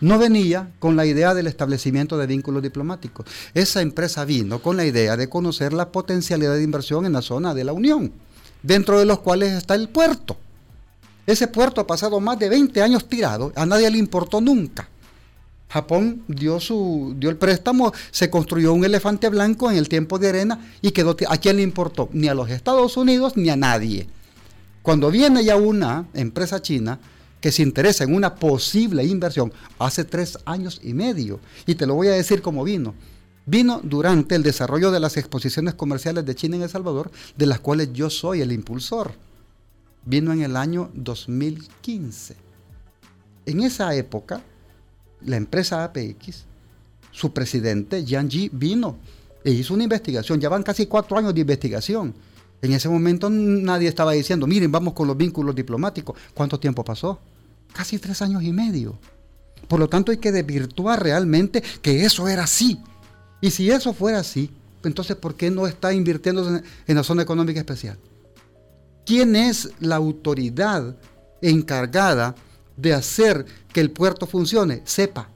no 0.00 0.18
venía 0.18 0.70
con 0.78 0.96
la 0.96 1.06
idea 1.06 1.34
del 1.34 1.46
establecimiento 1.46 2.16
de 2.18 2.26
vínculos 2.26 2.62
diplomáticos. 2.62 3.26
Esa 3.54 3.82
empresa 3.82 4.24
vino 4.24 4.60
con 4.62 4.76
la 4.76 4.84
idea 4.84 5.16
de 5.16 5.28
conocer 5.28 5.72
la 5.72 5.92
potencialidad 5.92 6.54
de 6.54 6.62
inversión 6.62 7.06
en 7.06 7.12
la 7.12 7.22
zona 7.22 7.54
de 7.54 7.64
la 7.64 7.72
Unión, 7.72 8.12
dentro 8.62 8.98
de 8.98 9.04
los 9.04 9.20
cuales 9.20 9.52
está 9.52 9.74
el 9.74 9.88
puerto. 9.88 10.36
Ese 11.26 11.48
puerto 11.48 11.80
ha 11.80 11.86
pasado 11.86 12.18
más 12.20 12.38
de 12.38 12.48
20 12.48 12.82
años 12.82 13.08
tirado, 13.08 13.52
a 13.54 13.66
nadie 13.66 13.90
le 13.90 13.98
importó 13.98 14.40
nunca. 14.40 14.88
Japón 15.68 16.24
dio, 16.26 16.58
su, 16.58 17.14
dio 17.16 17.30
el 17.30 17.36
préstamo, 17.36 17.92
se 18.10 18.28
construyó 18.28 18.72
un 18.72 18.84
elefante 18.84 19.28
blanco 19.28 19.70
en 19.70 19.76
el 19.76 19.88
tiempo 19.88 20.18
de 20.18 20.30
arena 20.30 20.72
y 20.82 20.90
quedó. 20.90 21.16
¿A 21.28 21.36
quién 21.36 21.56
le 21.56 21.62
importó? 21.62 22.08
Ni 22.12 22.26
a 22.26 22.34
los 22.34 22.50
Estados 22.50 22.96
Unidos 22.96 23.36
ni 23.36 23.50
a 23.50 23.56
nadie. 23.56 24.08
Cuando 24.82 25.12
viene 25.12 25.44
ya 25.44 25.54
una 25.54 26.06
empresa 26.14 26.60
china 26.60 26.98
que 27.40 27.52
se 27.52 27.62
interesa 27.62 28.04
en 28.04 28.14
una 28.14 28.34
posible 28.34 29.04
inversión 29.04 29.52
hace 29.78 30.04
tres 30.04 30.38
años 30.44 30.80
y 30.82 30.94
medio, 30.94 31.40
y 31.66 31.74
te 31.74 31.86
lo 31.86 31.94
voy 31.94 32.08
a 32.08 32.12
decir 32.12 32.42
cómo 32.42 32.64
vino. 32.64 32.94
Vino 33.46 33.80
durante 33.82 34.34
el 34.34 34.42
desarrollo 34.42 34.90
de 34.90 35.00
las 35.00 35.16
exposiciones 35.16 35.74
comerciales 35.74 36.24
de 36.24 36.34
China 36.34 36.56
en 36.56 36.62
El 36.62 36.68
Salvador, 36.68 37.10
de 37.36 37.46
las 37.46 37.60
cuales 37.60 37.92
yo 37.92 38.10
soy 38.10 38.42
el 38.42 38.52
impulsor. 38.52 39.12
Vino 40.04 40.32
en 40.32 40.42
el 40.42 40.56
año 40.56 40.90
2015. 40.94 42.36
En 43.46 43.60
esa 43.60 43.94
época, 43.94 44.42
la 45.22 45.36
empresa 45.36 45.84
APX, 45.84 46.44
su 47.10 47.32
presidente, 47.32 48.04
Yang 48.04 48.30
Ji, 48.30 48.50
vino 48.52 48.98
e 49.42 49.50
hizo 49.50 49.74
una 49.74 49.84
investigación. 49.84 50.40
Ya 50.40 50.48
van 50.48 50.62
casi 50.62 50.86
cuatro 50.86 51.16
años 51.16 51.34
de 51.34 51.40
investigación. 51.40 52.14
En 52.62 52.72
ese 52.72 52.88
momento 52.88 53.30
nadie 53.30 53.88
estaba 53.88 54.12
diciendo, 54.12 54.46
miren, 54.46 54.70
vamos 54.70 54.94
con 54.94 55.06
los 55.06 55.16
vínculos 55.16 55.54
diplomáticos. 55.54 56.16
¿Cuánto 56.34 56.60
tiempo 56.60 56.84
pasó? 56.84 57.18
Casi 57.72 57.98
tres 57.98 58.20
años 58.22 58.42
y 58.42 58.52
medio. 58.52 58.98
Por 59.68 59.78
lo 59.78 59.88
tanto, 59.88 60.10
hay 60.12 60.18
que 60.18 60.32
desvirtuar 60.32 61.02
realmente 61.02 61.62
que 61.80 62.04
eso 62.04 62.28
era 62.28 62.44
así. 62.44 62.80
Y 63.40 63.50
si 63.50 63.70
eso 63.70 63.94
fuera 63.94 64.18
así, 64.18 64.50
entonces, 64.84 65.16
¿por 65.16 65.34
qué 65.34 65.50
no 65.50 65.66
está 65.66 65.92
invirtiendo 65.92 66.60
en 66.86 66.96
la 66.96 67.02
zona 67.02 67.22
económica 67.22 67.60
especial? 67.60 67.98
¿Quién 69.06 69.36
es 69.36 69.70
la 69.80 69.96
autoridad 69.96 70.96
encargada 71.42 72.34
de 72.80 72.94
hacer 72.94 73.44
que 73.72 73.80
el 73.80 73.90
puerto 73.90 74.26
funcione, 74.26 74.82
sepa. 74.84 75.28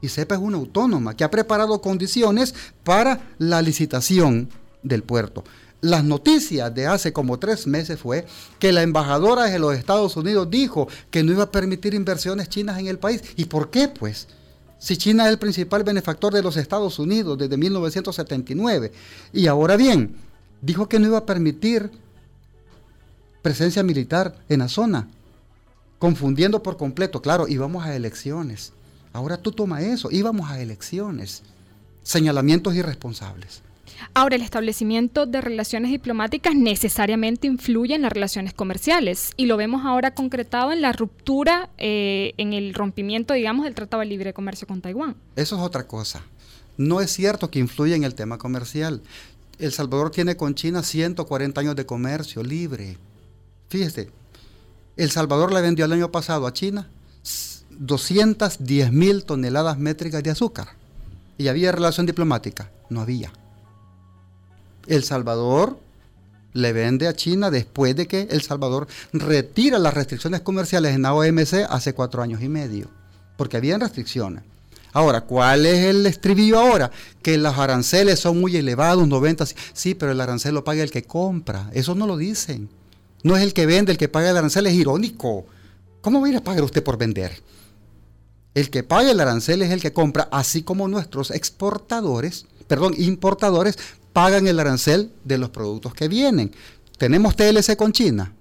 Y 0.00 0.08
sepa 0.08 0.34
es 0.34 0.40
una 0.40 0.58
autónoma 0.58 1.16
que 1.16 1.24
ha 1.24 1.30
preparado 1.30 1.80
condiciones 1.80 2.54
para 2.84 3.20
la 3.38 3.62
licitación 3.62 4.48
del 4.82 5.02
puerto. 5.02 5.44
Las 5.84 6.02
noticias 6.02 6.74
de 6.74 6.86
hace 6.86 7.12
como 7.12 7.38
tres 7.38 7.66
meses 7.66 8.00
fue 8.00 8.24
que 8.58 8.72
la 8.72 8.80
embajadora 8.80 9.44
de 9.44 9.58
los 9.58 9.74
Estados 9.74 10.16
Unidos 10.16 10.48
dijo 10.48 10.88
que 11.10 11.22
no 11.22 11.32
iba 11.32 11.42
a 11.42 11.50
permitir 11.50 11.92
inversiones 11.92 12.48
chinas 12.48 12.78
en 12.78 12.86
el 12.86 12.98
país. 12.98 13.22
¿Y 13.36 13.44
por 13.44 13.68
qué? 13.68 13.88
Pues 13.88 14.26
si 14.78 14.96
China 14.96 15.26
es 15.26 15.32
el 15.32 15.38
principal 15.38 15.84
benefactor 15.84 16.32
de 16.32 16.42
los 16.42 16.56
Estados 16.56 16.98
Unidos 16.98 17.36
desde 17.36 17.58
1979. 17.58 18.92
Y 19.34 19.46
ahora 19.46 19.76
bien, 19.76 20.16
dijo 20.62 20.88
que 20.88 20.98
no 20.98 21.08
iba 21.08 21.18
a 21.18 21.26
permitir 21.26 21.90
presencia 23.42 23.82
militar 23.82 24.42
en 24.48 24.60
la 24.60 24.68
zona 24.68 25.10
confundiendo 25.98 26.62
por 26.62 26.78
completo. 26.78 27.20
Claro, 27.20 27.46
íbamos 27.46 27.84
a 27.84 27.94
elecciones. 27.94 28.72
Ahora 29.12 29.36
tú 29.36 29.52
toma 29.52 29.82
eso, 29.82 30.10
íbamos 30.10 30.50
a 30.50 30.62
elecciones. 30.62 31.42
Señalamientos 32.02 32.74
irresponsables. 32.74 33.60
Ahora, 34.14 34.36
el 34.36 34.42
establecimiento 34.42 35.26
de 35.26 35.40
relaciones 35.40 35.90
diplomáticas 35.90 36.54
necesariamente 36.54 37.46
influye 37.46 37.94
en 37.94 38.02
las 38.02 38.12
relaciones 38.12 38.54
comerciales 38.54 39.32
y 39.36 39.46
lo 39.46 39.56
vemos 39.56 39.84
ahora 39.84 40.14
concretado 40.14 40.72
en 40.72 40.82
la 40.82 40.92
ruptura, 40.92 41.70
eh, 41.78 42.32
en 42.36 42.52
el 42.52 42.74
rompimiento, 42.74 43.34
digamos, 43.34 43.64
del 43.64 43.74
Tratado 43.74 44.00
de 44.00 44.06
Libre 44.06 44.32
Comercio 44.32 44.66
con 44.66 44.80
Taiwán. 44.80 45.16
Eso 45.36 45.56
es 45.56 45.62
otra 45.62 45.86
cosa. 45.86 46.22
No 46.76 47.00
es 47.00 47.12
cierto 47.12 47.50
que 47.50 47.58
influye 47.58 47.94
en 47.94 48.04
el 48.04 48.14
tema 48.14 48.38
comercial. 48.38 49.02
El 49.58 49.72
Salvador 49.72 50.10
tiene 50.10 50.36
con 50.36 50.54
China 50.54 50.82
140 50.82 51.60
años 51.60 51.76
de 51.76 51.86
comercio 51.86 52.42
libre. 52.42 52.98
Fíjese, 53.68 54.10
el 54.96 55.10
Salvador 55.10 55.52
le 55.52 55.60
vendió 55.60 55.84
el 55.84 55.92
año 55.92 56.10
pasado 56.10 56.46
a 56.46 56.52
China 56.52 56.88
210 57.70 58.92
mil 58.92 59.24
toneladas 59.24 59.78
métricas 59.78 60.22
de 60.22 60.30
azúcar. 60.30 60.68
¿Y 61.38 61.48
había 61.48 61.72
relación 61.72 62.06
diplomática? 62.06 62.70
No 62.90 63.00
había. 63.00 63.32
El 64.86 65.04
Salvador 65.04 65.78
le 66.52 66.72
vende 66.72 67.08
a 67.08 67.14
China 67.14 67.50
después 67.50 67.96
de 67.96 68.06
que 68.06 68.28
El 68.30 68.42
Salvador 68.42 68.86
retira 69.12 69.78
las 69.78 69.94
restricciones 69.94 70.40
comerciales 70.40 70.94
en 70.94 71.02
la 71.02 71.14
OMC 71.14 71.66
hace 71.68 71.94
cuatro 71.94 72.22
años 72.22 72.42
y 72.42 72.48
medio, 72.48 72.88
porque 73.36 73.56
habían 73.56 73.80
restricciones. 73.80 74.42
Ahora, 74.92 75.22
¿cuál 75.22 75.66
es 75.66 75.86
el 75.86 76.06
estribillo 76.06 76.60
ahora? 76.60 76.92
Que 77.20 77.36
los 77.36 77.58
aranceles 77.58 78.20
son 78.20 78.40
muy 78.40 78.56
elevados, 78.56 79.08
90, 79.08 79.44
sí, 79.72 79.96
pero 79.96 80.12
el 80.12 80.20
arancel 80.20 80.54
lo 80.54 80.62
paga 80.62 80.84
el 80.84 80.92
que 80.92 81.02
compra. 81.02 81.68
Eso 81.74 81.96
no 81.96 82.06
lo 82.06 82.16
dicen. 82.16 82.68
No 83.24 83.36
es 83.36 83.42
el 83.42 83.52
que 83.52 83.66
vende, 83.66 83.90
el 83.90 83.98
que 83.98 84.08
paga 84.08 84.30
el 84.30 84.36
arancel, 84.36 84.68
es 84.68 84.74
irónico. 84.74 85.46
¿Cómo 86.00 86.20
va 86.20 86.28
a 86.28 86.30
ir 86.30 86.36
a 86.36 86.44
pagar 86.44 86.62
usted 86.62 86.84
por 86.84 86.96
vender? 86.96 87.42
El 88.54 88.70
que 88.70 88.84
paga 88.84 89.10
el 89.10 89.18
arancel 89.18 89.62
es 89.62 89.72
el 89.72 89.82
que 89.82 89.92
compra, 89.92 90.28
así 90.30 90.62
como 90.62 90.86
nuestros 90.86 91.32
exportadores, 91.32 92.46
perdón, 92.68 92.94
importadores, 92.96 93.76
pagan 94.14 94.46
el 94.46 94.60
arancel 94.60 95.12
de 95.24 95.36
los 95.36 95.50
productos 95.50 95.92
que 95.92 96.08
vienen. 96.08 96.52
Tenemos 96.96 97.36
TLC 97.36 97.76
con 97.76 97.92
China. 97.92 98.32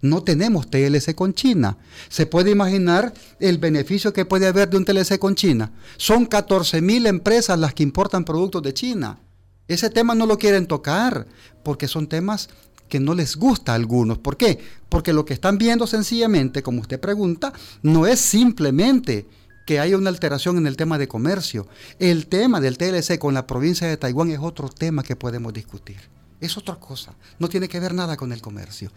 No 0.00 0.24
tenemos 0.24 0.68
TLC 0.68 1.14
con 1.14 1.34
China. 1.34 1.76
Se 2.08 2.26
puede 2.26 2.50
imaginar 2.50 3.12
el 3.38 3.58
beneficio 3.58 4.12
que 4.12 4.24
puede 4.24 4.48
haber 4.48 4.68
de 4.68 4.78
un 4.78 4.84
TLC 4.84 5.18
con 5.20 5.36
China. 5.36 5.70
Son 5.98 6.26
14 6.26 6.80
mil 6.80 7.06
empresas 7.06 7.56
las 7.58 7.74
que 7.74 7.84
importan 7.84 8.24
productos 8.24 8.62
de 8.62 8.74
China. 8.74 9.20
Ese 9.68 9.90
tema 9.90 10.14
no 10.16 10.26
lo 10.26 10.38
quieren 10.38 10.66
tocar 10.66 11.26
porque 11.62 11.86
son 11.86 12.08
temas 12.08 12.48
que 12.88 12.98
no 12.98 13.14
les 13.14 13.36
gusta 13.36 13.72
a 13.72 13.74
algunos. 13.74 14.18
¿Por 14.18 14.38
qué? 14.38 14.58
Porque 14.88 15.12
lo 15.12 15.24
que 15.26 15.34
están 15.34 15.58
viendo 15.58 15.86
sencillamente, 15.86 16.62
como 16.62 16.80
usted 16.80 16.98
pregunta, 16.98 17.52
no 17.82 18.06
es 18.06 18.18
simplemente 18.18 19.26
que 19.64 19.80
haya 19.80 19.96
una 19.96 20.10
alteración 20.10 20.56
en 20.58 20.66
el 20.66 20.76
tema 20.76 20.98
de 20.98 21.08
comercio. 21.08 21.66
El 21.98 22.26
tema 22.26 22.60
del 22.60 22.78
TLC 22.78 23.18
con 23.18 23.34
la 23.34 23.46
provincia 23.46 23.86
de 23.86 23.96
Taiwán 23.96 24.30
es 24.30 24.38
otro 24.40 24.68
tema 24.68 25.02
que 25.02 25.16
podemos 25.16 25.52
discutir. 25.52 25.98
Es 26.40 26.56
otra 26.56 26.76
cosa. 26.76 27.14
No 27.38 27.48
tiene 27.48 27.68
que 27.68 27.80
ver 27.80 27.94
nada 27.94 28.16
con 28.16 28.32
el 28.32 28.42
comercio. 28.42 28.90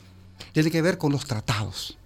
Tiene 0.51 0.71
que 0.71 0.81
ver 0.81 0.97
con 0.97 1.11
los 1.11 1.25
tratados. 1.25 1.97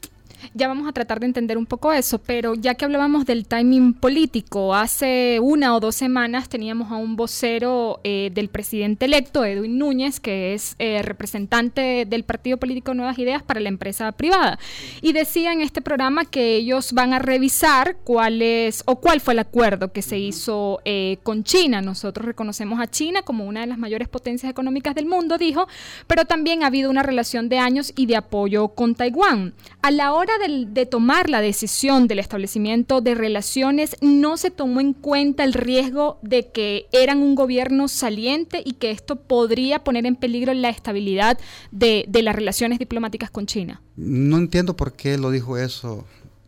Ya 0.54 0.68
vamos 0.68 0.88
a 0.88 0.94
tratar 0.94 1.20
de 1.20 1.26
entender 1.26 1.58
un 1.58 1.66
poco 1.66 1.92
eso, 1.94 2.20
pero 2.20 2.56
ya 2.56 2.76
que 2.76 2.86
hablábamos 2.86 3.26
del 3.26 3.46
timing 3.46 3.94
político, 3.94 4.74
hace 4.74 5.40
una 5.42 5.76
o 5.76 5.80
dos 5.80 5.96
semanas 5.96 6.50
teníamos 6.50 6.92
a 6.92 6.96
un 6.96 7.16
vocero 7.16 8.00
eh, 8.04 8.32
del 8.34 8.50
presidente 8.50 9.06
electo, 9.06 9.46
Edwin 9.46 9.78
Núñez, 9.78 10.20
que 10.20 10.54
es 10.54 10.76
eh, 10.80 11.02
representante 11.02 12.06
del 12.08 12.24
partido 12.24 12.58
político 12.58 12.94
Nuevas 12.94 13.20
Ideas 13.20 13.44
para 13.44 13.60
la 13.60 13.70
empresa 13.70 14.12
privada. 14.12 14.60
Y 15.02 15.14
decía 15.14 15.54
en 15.54 15.62
este 15.62 15.82
programa 15.82 16.26
que 16.26 16.56
ellos 16.56 16.94
van 16.94 17.14
a 17.14 17.20
revisar 17.20 17.98
cuál 18.04 18.42
es 18.42 18.84
o 18.86 18.98
cuál 18.98 19.20
fue 19.20 19.34
el 19.34 19.40
acuerdo 19.40 19.92
que 19.92 20.02
se 20.02 20.18
hizo 20.18 20.82
eh, 20.86 21.18
con 21.24 21.44
China. 21.44 21.82
Nosotros 21.82 22.26
reconocemos 22.26 22.80
a 22.80 22.88
China 22.88 23.22
como 23.22 23.46
una 23.46 23.62
de 23.62 23.68
las 23.68 23.78
mayores 23.78 24.08
potencias 24.08 24.50
económicas 24.50 24.96
del 24.96 25.06
mundo, 25.06 25.38
dijo, 25.38 25.68
pero 26.08 26.26
también 26.26 26.64
ha 26.64 26.68
habido 26.68 26.90
una 26.90 27.04
relación 27.04 27.50
de 27.50 27.60
años 27.60 27.94
y 27.96 28.06
de 28.06 28.16
apoyo 28.16 28.70
con 28.70 28.96
Taiwán. 28.96 29.54
A 29.82 29.92
la 29.92 30.14
hora 30.14 30.29
de, 30.38 30.86
tomar 30.86 31.30
la 31.30 31.42
decisión 31.42 32.08
del 32.08 32.20
establecimiento 32.20 33.02
de 33.02 33.16
relaciones, 33.16 33.96
no 34.02 34.38
se 34.38 34.52
tomó 34.52 34.80
en 34.80 34.94
cuenta 34.94 35.44
el 35.44 35.54
riesgo 35.54 36.20
de 36.22 36.52
que 36.52 36.88
eran 36.92 37.20
un 37.20 37.36
gobierno 37.36 37.88
saliente 37.88 38.62
y 38.64 38.74
que 38.74 38.92
esto 38.92 39.16
podría 39.18 39.84
poner 39.84 40.06
en 40.06 40.16
peligro 40.16 40.54
la 40.54 40.70
estabilidad 40.70 41.40
de, 41.72 42.08
las 42.22 42.36
relaciones 42.36 42.80
diplomáticas 42.80 43.32
con 43.32 43.46
China. 43.46 43.82
No 43.96 44.38
entiendo 44.38 44.76
por 44.76 44.94
qué 44.94 45.18
lo 45.18 45.32
dijo 45.32 45.58
eso 45.58 46.06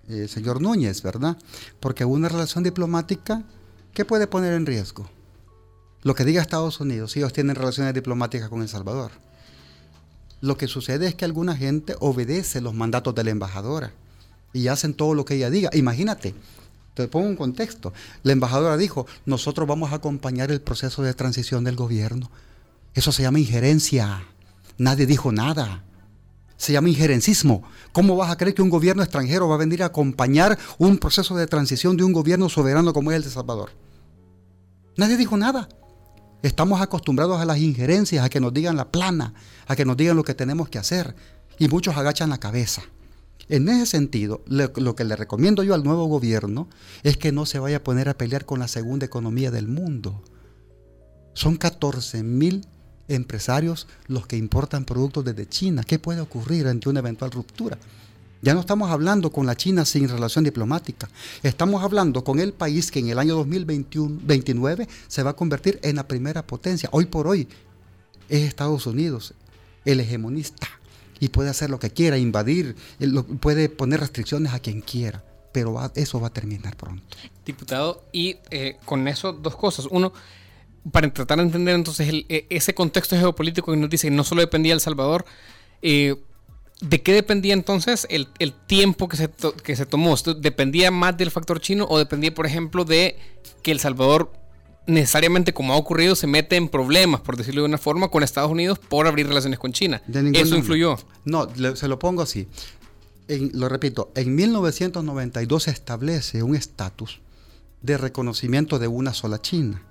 el 0.07 0.27
señor 0.29 0.61
Núñez, 0.61 1.01
¿verdad? 1.01 1.37
Porque 1.79 2.05
una 2.05 2.29
relación 2.29 2.63
diplomática, 2.63 3.43
¿qué 3.93 4.05
puede 4.05 4.27
poner 4.27 4.53
en 4.53 4.65
riesgo? 4.65 5.09
Lo 6.03 6.15
que 6.15 6.25
diga 6.25 6.41
Estados 6.41 6.79
Unidos, 6.79 7.11
si 7.11 7.19
ellos 7.19 7.33
tienen 7.33 7.55
relaciones 7.55 7.93
diplomáticas 7.93 8.49
con 8.49 8.61
El 8.61 8.67
Salvador. 8.67 9.11
Lo 10.41 10.57
que 10.57 10.67
sucede 10.67 11.07
es 11.07 11.15
que 11.15 11.25
alguna 11.25 11.55
gente 11.55 11.95
obedece 11.99 12.61
los 12.61 12.73
mandatos 12.73 13.13
de 13.13 13.23
la 13.23 13.29
embajadora 13.29 13.93
y 14.53 14.67
hacen 14.67 14.95
todo 14.95 15.13
lo 15.13 15.23
que 15.23 15.35
ella 15.35 15.51
diga. 15.51 15.69
Imagínate, 15.73 16.33
te 16.95 17.07
pongo 17.07 17.27
un 17.27 17.35
contexto. 17.35 17.93
La 18.23 18.33
embajadora 18.33 18.75
dijo, 18.75 19.05
nosotros 19.25 19.67
vamos 19.67 19.91
a 19.91 19.95
acompañar 19.95 20.51
el 20.51 20.61
proceso 20.61 21.03
de 21.03 21.13
transición 21.13 21.63
del 21.63 21.75
gobierno. 21.75 22.31
Eso 22.93 23.11
se 23.11 23.21
llama 23.21 23.39
injerencia. 23.39 24.23
Nadie 24.77 25.05
dijo 25.05 25.31
nada. 25.31 25.83
Se 26.57 26.73
llama 26.73 26.89
injerencismo. 26.89 27.63
¿Cómo 27.91 28.15
vas 28.15 28.31
a 28.31 28.37
creer 28.37 28.55
que 28.55 28.61
un 28.61 28.69
gobierno 28.69 29.03
extranjero 29.03 29.47
va 29.47 29.55
a 29.55 29.59
venir 29.59 29.83
a 29.83 29.87
acompañar 29.87 30.57
un 30.79 30.97
proceso 30.97 31.35
de 31.35 31.47
transición 31.47 31.97
de 31.97 32.03
un 32.03 32.13
gobierno 32.13 32.49
soberano 32.49 32.93
como 32.93 33.11
es 33.11 33.17
el 33.17 33.23
de 33.23 33.29
Salvador? 33.29 33.71
Nadie 34.97 35.17
dijo 35.17 35.37
nada. 35.37 35.69
Estamos 36.43 36.81
acostumbrados 36.81 37.39
a 37.39 37.45
las 37.45 37.59
injerencias, 37.59 38.25
a 38.25 38.29
que 38.29 38.39
nos 38.39 38.53
digan 38.53 38.75
la 38.75 38.91
plana, 38.91 39.33
a 39.67 39.75
que 39.75 39.85
nos 39.85 39.97
digan 39.97 40.15
lo 40.15 40.23
que 40.23 40.33
tenemos 40.33 40.69
que 40.69 40.79
hacer. 40.79 41.15
Y 41.59 41.67
muchos 41.67 41.95
agachan 41.95 42.29
la 42.29 42.39
cabeza. 42.39 42.81
En 43.47 43.67
ese 43.69 43.85
sentido, 43.85 44.41
lo, 44.47 44.95
que 44.95 45.03
le 45.03 45.15
recomiendo 45.15 45.61
yo 45.63 45.73
al 45.75 45.83
nuevo 45.83 46.05
gobierno 46.05 46.67
es 47.03 47.17
que 47.17 47.31
no 47.31 47.45
se 47.45 47.59
vaya 47.59 47.77
a 47.77 47.83
poner 47.83 48.09
a 48.09 48.17
pelear 48.17 48.45
con 48.45 48.59
la 48.59 48.67
segunda 48.67 49.05
economía 49.05 49.51
del 49.51 49.67
mundo. 49.67 50.23
Son 51.33 51.57
14 51.57 52.23
mil 52.23 52.65
empresarios 53.07 53.87
los 54.07 54.25
que 54.25 54.37
importan 54.37 54.85
productos 54.85 55.25
desde 55.25 55.47
China. 55.47 55.83
¿Qué 55.83 55.99
puede 55.99 56.21
ocurrir 56.21 56.67
ante 56.67 56.89
una 56.89 56.99
eventual 56.99 57.31
ruptura? 57.31 57.77
Ya 58.43 58.55
no 58.55 58.59
estamos 58.59 58.89
hablando 58.89 59.31
con 59.31 59.45
la 59.45 59.55
China 59.55 59.85
sin 59.85 60.09
relación 60.09 60.43
diplomática. 60.43 61.07
Estamos 61.43 61.83
hablando 61.83 62.23
con 62.23 62.39
el 62.39 62.53
país 62.53 62.89
que 62.89 62.97
en 62.97 63.09
el 63.09 63.19
año 63.19 63.35
2029 63.35 64.87
se 65.07 65.23
va 65.23 65.31
a 65.31 65.35
convertir 65.35 65.79
en 65.83 65.97
la 65.97 66.07
primera 66.07 66.45
potencia. 66.45 66.89
Hoy 66.91 67.05
por 67.05 67.27
hoy 67.27 67.47
es 68.29 68.41
Estados 68.41 68.87
Unidos 68.87 69.35
el 69.85 69.99
hegemonista 69.99 70.67
y 71.19 71.29
puede 71.29 71.51
hacer 71.51 71.69
lo 71.69 71.77
que 71.77 71.91
quiera, 71.91 72.17
invadir, 72.17 72.75
puede 73.39 73.69
poner 73.69 73.99
restricciones 73.99 74.53
a 74.53 74.59
quien 74.59 74.81
quiera, 74.81 75.23
pero 75.51 75.79
eso 75.93 76.19
va 76.19 76.27
a 76.27 76.33
terminar 76.33 76.75
pronto. 76.75 77.17
Diputado, 77.45 78.03
y 78.11 78.37
eh, 78.49 78.77
con 78.85 79.07
eso 79.07 79.33
dos 79.33 79.55
cosas. 79.55 79.87
Uno, 79.91 80.13
para 80.91 81.13
tratar 81.13 81.37
de 81.37 81.43
entender 81.43 81.75
entonces 81.75 82.11
e, 82.27 82.47
ese 82.49 82.73
contexto 82.73 83.15
geopolítico 83.15 83.71
que 83.71 83.77
nos 83.77 83.89
dice 83.89 84.07
que 84.07 84.15
no 84.15 84.23
solo 84.23 84.41
dependía 84.41 84.71
de 84.71 84.75
El 84.75 84.81
Salvador, 84.81 85.25
eh, 85.83 86.15
¿De 86.81 87.01
qué 87.01 87.13
dependía 87.13 87.53
entonces 87.53 88.07
el, 88.09 88.27
tiempo 88.67 89.07
que 89.07 89.15
se, 89.15 89.29
que 89.63 89.75
se 89.75 89.85
tomó? 89.85 90.15
¿Dependía 90.39 90.89
más 90.89 91.15
del 91.15 91.29
factor 91.29 91.61
chino 91.61 91.85
o 91.87 91.99
dependía, 91.99 92.33
por 92.33 92.47
ejemplo, 92.47 92.85
de 92.85 93.17
que 93.61 93.71
El 93.71 93.79
Salvador 93.79 94.31
necesariamente, 94.87 95.53
como 95.53 95.73
ha 95.73 95.77
ocurrido, 95.77 96.15
se 96.15 96.27
mete 96.27 96.55
en 96.55 96.69
problemas, 96.69 97.21
por 97.21 97.37
decirlo 97.37 97.61
de 97.61 97.67
una 97.67 97.77
forma, 97.77 98.09
con 98.09 98.23
Estados 98.23 98.51
Unidos 98.51 98.79
por 98.79 99.07
abrir 99.07 99.27
relaciones 99.27 99.59
con 99.59 99.71
China? 99.73 100.01
¿Eso 100.33 100.55
influyó? 100.55 100.97
No, 101.25 101.47
se 101.75 101.87
lo 101.87 101.99
pongo 101.99 102.21
así. 102.21 102.47
lo 103.27 103.69
repito, 103.69 104.11
en 104.15 104.35
1992 104.35 105.63
se 105.63 105.71
establece 105.71 106.43
un 106.43 106.55
estatus 106.55 107.21
de 107.81 107.97
reconocimiento 107.97 108.79
de 108.79 108.87
una 108.87 109.13
sola 109.13 109.41
China. 109.41 109.83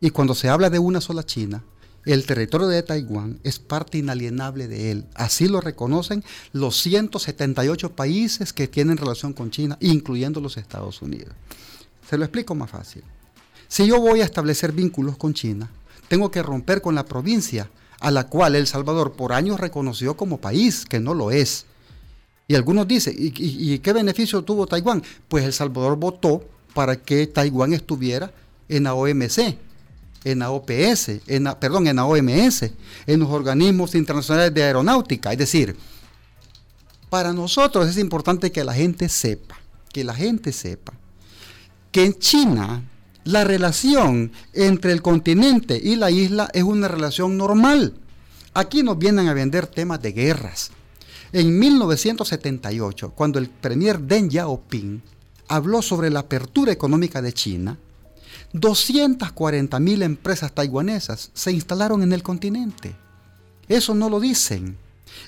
Y 0.00 0.10
cuando 0.10 0.34
se 0.34 0.48
habla 0.48 0.68
de 0.68 0.78
una 0.80 1.00
sola 1.00 1.24
China, 1.24 1.64
el 2.04 2.26
territorio 2.26 2.68
de 2.68 2.82
Taiwán 2.82 3.38
es 3.44 3.58
parte 3.58 3.98
inalienable 3.98 4.66
de 4.66 4.90
él. 4.90 5.04
Así 5.14 5.46
lo 5.46 5.60
reconocen 5.60 6.24
los 6.52 6.80
178 6.80 7.92
países 7.92 8.52
que 8.52 8.66
tienen 8.66 8.96
relación 8.96 9.32
con 9.32 9.50
China, 9.50 9.78
incluyendo 9.80 10.40
los 10.40 10.56
Estados 10.56 11.00
Unidos. 11.00 11.32
Se 12.08 12.18
lo 12.18 12.24
explico 12.24 12.54
más 12.54 12.70
fácil. 12.70 13.02
Si 13.68 13.86
yo 13.86 14.00
voy 14.00 14.20
a 14.20 14.24
establecer 14.24 14.72
vínculos 14.72 15.16
con 15.16 15.32
China, 15.32 15.70
tengo 16.08 16.30
que 16.30 16.42
romper 16.42 16.82
con 16.82 16.94
la 16.94 17.06
provincia 17.06 17.70
a 18.00 18.10
la 18.10 18.26
cual 18.26 18.56
El 18.56 18.66
Salvador 18.66 19.12
por 19.12 19.32
años 19.32 19.60
reconoció 19.60 20.16
como 20.16 20.40
país, 20.40 20.84
que 20.84 20.98
no 20.98 21.14
lo 21.14 21.30
es. 21.30 21.66
Y 22.48 22.56
algunos 22.56 22.88
dicen, 22.88 23.14
¿y, 23.16 23.32
y 23.36 23.78
qué 23.78 23.92
beneficio 23.92 24.42
tuvo 24.42 24.66
Taiwán? 24.66 25.02
Pues 25.28 25.44
El 25.44 25.52
Salvador 25.52 25.96
votó 25.96 26.44
para 26.74 26.96
que 26.96 27.28
Taiwán 27.28 27.72
estuviera 27.72 28.32
en 28.68 28.84
la 28.84 28.94
OMC, 28.94 29.56
en 30.24 30.38
la 30.40 30.50
OPS, 30.50 31.20
en 31.26 31.44
perdón, 31.58 31.86
en 31.86 31.96
la 31.96 32.04
OMS, 32.04 32.70
en 33.06 33.20
los 33.20 33.30
organismos 33.30 33.94
internacionales 33.94 34.52
de 34.54 34.62
aeronáutica. 34.62 35.32
Es 35.32 35.38
decir, 35.38 35.76
para 37.10 37.32
nosotros 37.32 37.88
es 37.88 37.98
importante 37.98 38.50
que 38.52 38.64
la 38.64 38.74
gente 38.74 39.08
sepa, 39.08 39.56
que 39.92 40.04
la 40.04 40.14
gente 40.14 40.52
sepa 40.52 40.92
que 41.92 42.06
en 42.06 42.18
China 42.18 42.82
la 43.24 43.44
relación 43.44 44.32
entre 44.52 44.92
el 44.92 45.02
continente 45.02 45.80
y 45.80 45.94
la 45.94 46.10
isla 46.10 46.48
es 46.52 46.64
una 46.64 46.88
relación 46.88 47.36
normal. 47.36 47.94
Aquí 48.54 48.82
nos 48.82 48.98
vienen 48.98 49.28
a 49.28 49.34
vender 49.34 49.66
temas 49.66 50.02
de 50.02 50.12
guerras. 50.12 50.70
En 51.32 51.58
1978, 51.58 53.12
cuando 53.14 53.38
el 53.38 53.48
premier 53.48 54.00
Deng 54.00 54.28
Xiaoping 54.28 55.02
habló 55.48 55.80
sobre 55.80 56.10
la 56.10 56.20
apertura 56.20 56.72
económica 56.72 57.22
de 57.22 57.32
China, 57.32 57.78
240 58.52 59.80
mil 59.80 60.02
empresas 60.02 60.52
taiwanesas 60.52 61.30
se 61.32 61.52
instalaron 61.52 62.02
en 62.02 62.12
el 62.12 62.22
continente. 62.22 62.94
Eso 63.68 63.94
no 63.94 64.10
lo 64.10 64.20
dicen. 64.20 64.76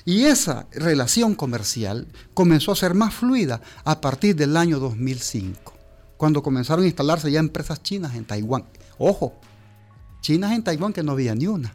Y 0.03 0.23
esa 0.23 0.67
relación 0.71 1.35
comercial 1.35 2.07
comenzó 2.33 2.71
a 2.71 2.75
ser 2.75 2.93
más 2.93 3.13
fluida 3.13 3.61
a 3.83 4.01
partir 4.01 4.35
del 4.35 4.57
año 4.57 4.79
2005, 4.79 5.73
cuando 6.17 6.43
comenzaron 6.43 6.83
a 6.83 6.87
instalarse 6.87 7.31
ya 7.31 7.39
empresas 7.39 7.81
chinas 7.81 8.15
en 8.15 8.25
Taiwán. 8.25 8.65
Ojo, 8.97 9.35
chinas 10.21 10.53
en 10.53 10.63
Taiwán 10.63 10.93
que 10.93 11.03
no 11.03 11.13
había 11.13 11.35
ni 11.35 11.47
una. 11.47 11.73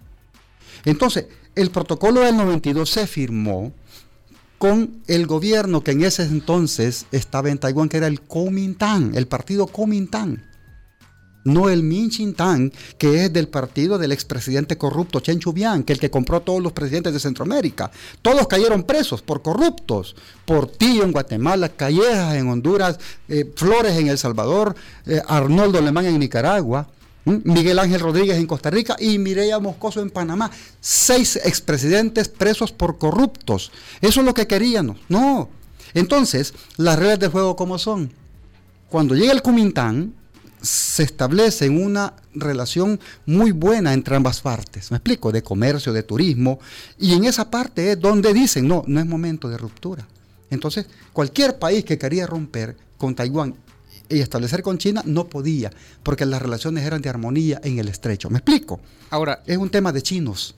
Entonces, 0.84 1.26
el 1.54 1.70
protocolo 1.70 2.20
del 2.20 2.36
92 2.36 2.88
se 2.88 3.06
firmó 3.06 3.72
con 4.58 5.02
el 5.06 5.26
gobierno 5.26 5.82
que 5.82 5.92
en 5.92 6.04
ese 6.04 6.24
entonces 6.24 7.06
estaba 7.12 7.50
en 7.50 7.58
Taiwán, 7.58 7.88
que 7.88 7.96
era 7.96 8.06
el 8.06 8.20
Kuomintang, 8.20 9.14
el 9.14 9.26
partido 9.26 9.66
Kuomintang 9.66 10.49
no 11.44 11.68
el 11.68 11.83
Min 11.83 12.11
Tang, 12.35 12.70
que 12.98 13.24
es 13.24 13.33
del 13.33 13.48
partido 13.48 13.98
del 13.98 14.12
expresidente 14.12 14.76
corrupto 14.76 15.20
Chen 15.20 15.38
Chubian, 15.38 15.85
que 15.85 15.92
el 15.92 15.98
que 15.98 16.11
compró 16.11 16.40
todos 16.40 16.62
los 16.62 16.72
presidentes 16.72 17.12
de 17.12 17.20
Centroamérica. 17.20 17.90
Todos 18.22 18.46
cayeron 18.46 18.83
presos 18.85 19.22
por 19.22 19.42
corruptos. 19.42 20.16
Portillo 20.44 21.05
en 21.05 21.12
Guatemala, 21.12 21.68
Callejas 21.68 22.35
en 22.35 22.48
Honduras, 22.48 22.98
eh, 23.29 23.50
Flores 23.55 23.96
en 23.96 24.09
El 24.09 24.18
Salvador, 24.18 24.74
eh, 25.07 25.22
Arnoldo 25.26 25.79
Alemán 25.79 26.07
en 26.07 26.18
Nicaragua. 26.18 26.88
Miguel 27.24 27.79
Ángel 27.79 28.00
Rodríguez 28.00 28.38
en 28.38 28.46
Costa 28.46 28.70
Rica 28.70 28.96
y 28.98 29.18
Mireya 29.18 29.59
Moscoso 29.59 30.00
en 30.00 30.11
Panamá. 30.11 30.50
Seis 30.81 31.37
expresidentes 31.37 32.29
presos 32.29 32.72
por 32.72 32.98
corruptos. 32.98 33.70
Eso 34.00 34.20
es 34.20 34.26
lo 34.26 34.35
que 34.35 34.46
queríamos. 34.46 34.96
No. 35.09 35.50
Entonces, 35.92 36.55
las 36.76 36.98
reglas 36.98 37.18
de 37.18 37.29
juego, 37.29 37.57
¿cómo 37.57 37.79
son? 37.79 38.12
Cuando 38.88 39.14
llega 39.14 39.33
el 39.33 39.42
Kumintán, 39.42 40.14
se 40.62 41.03
establece 41.03 41.68
una 41.68 42.14
relación 42.35 43.01
muy 43.27 43.53
buena 43.53 43.92
entre 43.92 44.16
ambas 44.16 44.40
partes. 44.40 44.90
¿Me 44.90 44.99
explico? 44.99 45.33
De 45.33 45.42
comercio, 45.42 45.92
de 45.92 46.03
turismo. 46.03 46.59
Y 46.99 47.14
en 47.14 47.25
esa 47.25 47.51
parte 47.51 47.92
es 47.92 48.01
donde 48.01 48.33
dicen, 48.33 48.68
no, 48.68 48.85
no 48.87 49.01
es 49.01 49.07
momento 49.07 49.49
de 49.49 49.59
ruptura. 49.59 50.07
Entonces, 50.51 50.87
cualquier 51.12 51.59
país 51.59 51.85
que 51.85 51.99
quería 51.99 52.27
romper 52.27 52.77
con 52.99 53.14
Taiwán 53.14 53.55
y 54.09 54.20
establecer 54.20 54.62
con 54.62 54.79
China 54.79 55.03
no 55.07 55.29
podía, 55.29 55.70
porque 56.03 56.27
las 56.27 56.42
relaciones 56.42 56.85
eran 56.85 57.01
de 57.01 57.09
armonía 57.09 57.61
en 57.62 57.79
el 57.79 57.88
estrecho. 57.88 58.29
¿Me 58.29 58.38
explico? 58.38 58.81
Ahora, 59.11 59.42
es 59.46 59.57
un 59.57 59.70
tema 59.70 59.92
de 59.92 60.03
chinos. 60.03 60.57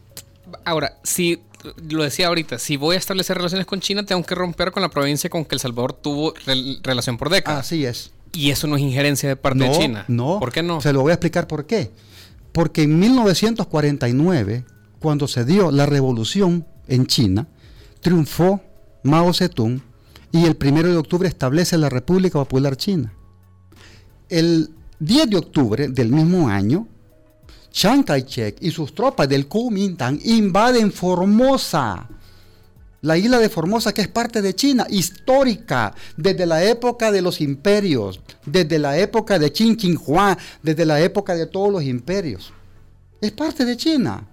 Ahora, 0.65 0.99
si 1.03 1.43
lo 1.89 2.03
decía 2.03 2.29
ahorita, 2.29 2.59
si 2.59 2.77
voy 2.77 2.97
a 2.97 2.99
establecer 2.99 3.37
relaciones 3.37 3.67
con 3.67 3.81
China, 3.81 4.05
tengo 4.05 4.23
que 4.25 4.35
romper 4.35 4.73
con 4.73 4.83
la 4.83 4.89
provincia 4.89 5.31
con 5.31 5.45
que 5.45 5.55
El 5.55 5.61
Salvador 5.61 5.93
tuvo 5.93 6.35
relación 6.83 7.19
por 7.19 7.31
décadas. 7.31 7.61
Así 7.67 7.85
es. 7.85 8.11
Y 8.33 8.51
eso 8.51 8.67
no 8.67 8.77
es 8.77 8.83
injerencia 8.83 9.29
de 9.29 9.37
parte 9.37 9.65
de 9.65 9.71
China. 9.73 10.05
No. 10.09 10.39
¿Por 10.41 10.53
qué 10.53 10.63
no? 10.63 10.81
Se 10.81 10.93
lo 10.93 11.03
voy 11.03 11.11
a 11.11 11.15
explicar 11.15 11.47
por 11.47 11.67
qué. 11.67 11.91
Porque 12.53 12.83
en 12.83 12.99
1949, 12.99 14.65
cuando 14.99 15.29
se 15.29 15.45
dio 15.45 15.71
la 15.71 15.87
revolución 15.87 16.67
en 16.89 17.07
China, 17.07 17.47
triunfó 18.01 18.61
Mao 19.03 19.33
Zedong 19.33 19.81
y 20.33 20.45
el 20.47 20.57
primero 20.57 20.91
de 20.91 20.97
octubre 20.97 21.29
establece 21.29 21.77
la 21.77 21.89
República 21.89 22.39
Popular 22.39 22.77
China. 22.77 23.13
El 24.29 24.71
10 24.99 25.31
de 25.31 25.37
octubre 25.37 25.89
del 25.89 26.11
mismo 26.11 26.49
año, 26.49 26.89
Chiang 27.71 28.03
Kai-shek 28.03 28.57
y 28.61 28.71
sus 28.71 28.95
tropas 28.95 29.29
del 29.29 29.47
Kuomintang 29.47 30.19
invaden 30.25 30.93
Formosa, 30.93 32.09
la 33.03 33.19
isla 33.19 33.39
de 33.39 33.49
Formosa 33.49 33.93
que 33.93 34.01
es 34.01 34.09
parte 34.09 34.41
de 34.41 34.55
China, 34.55 34.87
histórica, 34.89 35.95
desde 36.17 36.47
la 36.47 36.65
época 36.65 37.13
de 37.13 37.21
los 37.21 37.41
imperios, 37.41 38.21
desde 38.47 38.79
la 38.79 38.97
época 38.97 39.39
de 39.39 39.53
Qin 39.53 39.77
Shi 39.77 39.97
Huang, 39.97 40.39
desde 40.63 40.87
la 40.87 41.01
época 41.01 41.35
de 41.35 41.47
todos 41.47 41.71
los 41.71 41.83
imperios. 41.83 42.53
Es 43.21 43.33
parte 43.33 43.65
de 43.65 43.77
China. 43.77 44.29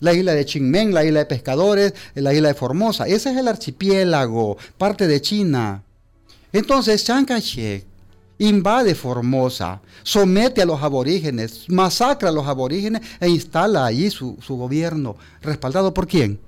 La 0.00 0.12
isla 0.12 0.34
de 0.34 0.44
Qingmen, 0.44 0.92
la 0.92 1.04
isla 1.04 1.20
de 1.20 1.26
pescadores, 1.26 1.94
la 2.14 2.34
isla 2.34 2.48
de 2.48 2.54
Formosa, 2.54 3.06
ese 3.06 3.30
es 3.30 3.36
el 3.36 3.46
archipiélago, 3.46 4.56
parte 4.76 5.06
de 5.06 5.20
China. 5.20 5.84
Entonces 6.52 7.04
Chiang 7.04 7.24
Kai-shek 7.24 7.86
invade 8.38 8.96
Formosa, 8.96 9.80
somete 10.02 10.60
a 10.60 10.66
los 10.66 10.82
aborígenes, 10.82 11.66
masacra 11.68 12.30
a 12.30 12.32
los 12.32 12.48
aborígenes 12.48 13.02
e 13.20 13.28
instala 13.28 13.86
allí 13.86 14.10
su, 14.10 14.36
gobierno. 14.48 15.16
¿Respaldado 15.40 15.94
por 15.94 16.08
quién? 16.08 16.40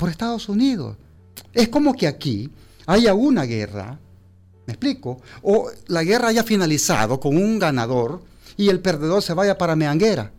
Por 0.00 0.08
Estados 0.08 0.48
Unidos. 0.48 0.96
Es 1.52 1.68
como 1.68 1.94
que 1.94 2.06
aquí 2.06 2.50
haya 2.86 3.12
una 3.12 3.44
guerra, 3.44 3.98
¿me 4.66 4.72
explico? 4.72 5.20
O 5.42 5.70
la 5.88 6.02
guerra 6.02 6.28
haya 6.28 6.42
finalizado 6.42 7.20
con 7.20 7.36
un 7.36 7.58
ganador 7.58 8.22
y 8.56 8.70
el 8.70 8.80
perdedor 8.80 9.22
se 9.22 9.34
vaya 9.34 9.58
para 9.58 9.76
Meanguera. 9.76 10.32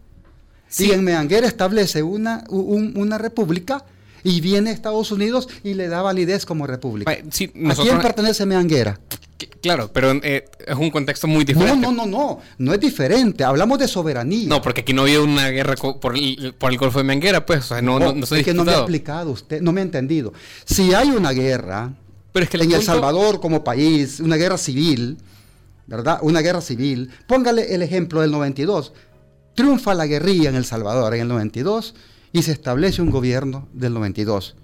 Y 0.79 0.89
en 0.89 1.03
Meanguera 1.03 1.45
establece 1.45 2.01
una, 2.01 2.43
una 2.49 3.19
república 3.19 3.85
y 4.23 4.41
viene 4.41 4.71
Estados 4.71 5.11
Unidos 5.11 5.47
y 5.63 5.75
le 5.75 5.89
da 5.89 6.01
validez 6.01 6.43
como 6.43 6.65
república. 6.65 7.11
¿A 7.11 7.75
quién 7.75 8.01
pertenece 8.01 8.47
Meanguera? 8.47 8.99
Claro, 9.61 9.91
pero 9.93 10.11
eh, 10.23 10.45
es 10.65 10.75
un 10.75 10.89
contexto 10.89 11.27
muy 11.27 11.43
diferente. 11.45 11.75
No, 11.75 11.91
no, 11.91 12.05
no, 12.05 12.17
no, 12.17 12.39
no 12.57 12.73
es 12.73 12.79
diferente. 12.79 13.43
Hablamos 13.43 13.79
de 13.79 13.87
soberanía. 13.87 14.47
No, 14.47 14.61
porque 14.61 14.81
aquí 14.81 14.93
no 14.93 15.03
había 15.03 15.21
una 15.21 15.49
guerra 15.49 15.75
por 15.75 16.15
el, 16.15 16.53
por 16.57 16.71
el 16.71 16.77
Golfo 16.77 16.99
de 16.99 17.03
Menguera, 17.03 17.45
pues. 17.45 17.59
O 17.59 17.67
sea, 17.69 17.81
no, 17.81 17.99
no, 17.99 18.23
es 18.23 18.43
que 18.43 18.53
no 18.53 18.63
me 18.63 18.71
ha 18.71 18.79
explicado 18.79 19.31
usted, 19.31 19.61
no 19.61 19.71
me 19.71 19.81
ha 19.81 19.83
entendido. 19.83 20.33
Si 20.65 20.93
hay 20.93 21.09
una 21.09 21.31
guerra 21.31 21.91
pero 22.31 22.43
es 22.45 22.49
que 22.49 22.57
en 22.57 22.71
El 22.71 22.81
Salvador 22.81 23.39
como 23.39 23.63
país, 23.63 24.19
una 24.19 24.37
guerra 24.37 24.57
civil, 24.57 25.17
¿verdad? 25.87 26.19
Una 26.21 26.39
guerra 26.39 26.61
civil. 26.61 27.09
Póngale 27.27 27.75
el 27.75 27.81
ejemplo 27.81 28.21
del 28.21 28.31
92. 28.31 28.93
Triunfa 29.55 29.93
la 29.93 30.05
guerrilla 30.05 30.49
en 30.49 30.55
El 30.55 30.65
Salvador 30.65 31.13
en 31.13 31.21
el 31.21 31.27
92 31.27 31.93
y 32.31 32.43
se 32.43 32.53
establece 32.53 33.01
un 33.01 33.09
gobierno 33.09 33.67
del 33.73 33.93
92. 33.93 34.55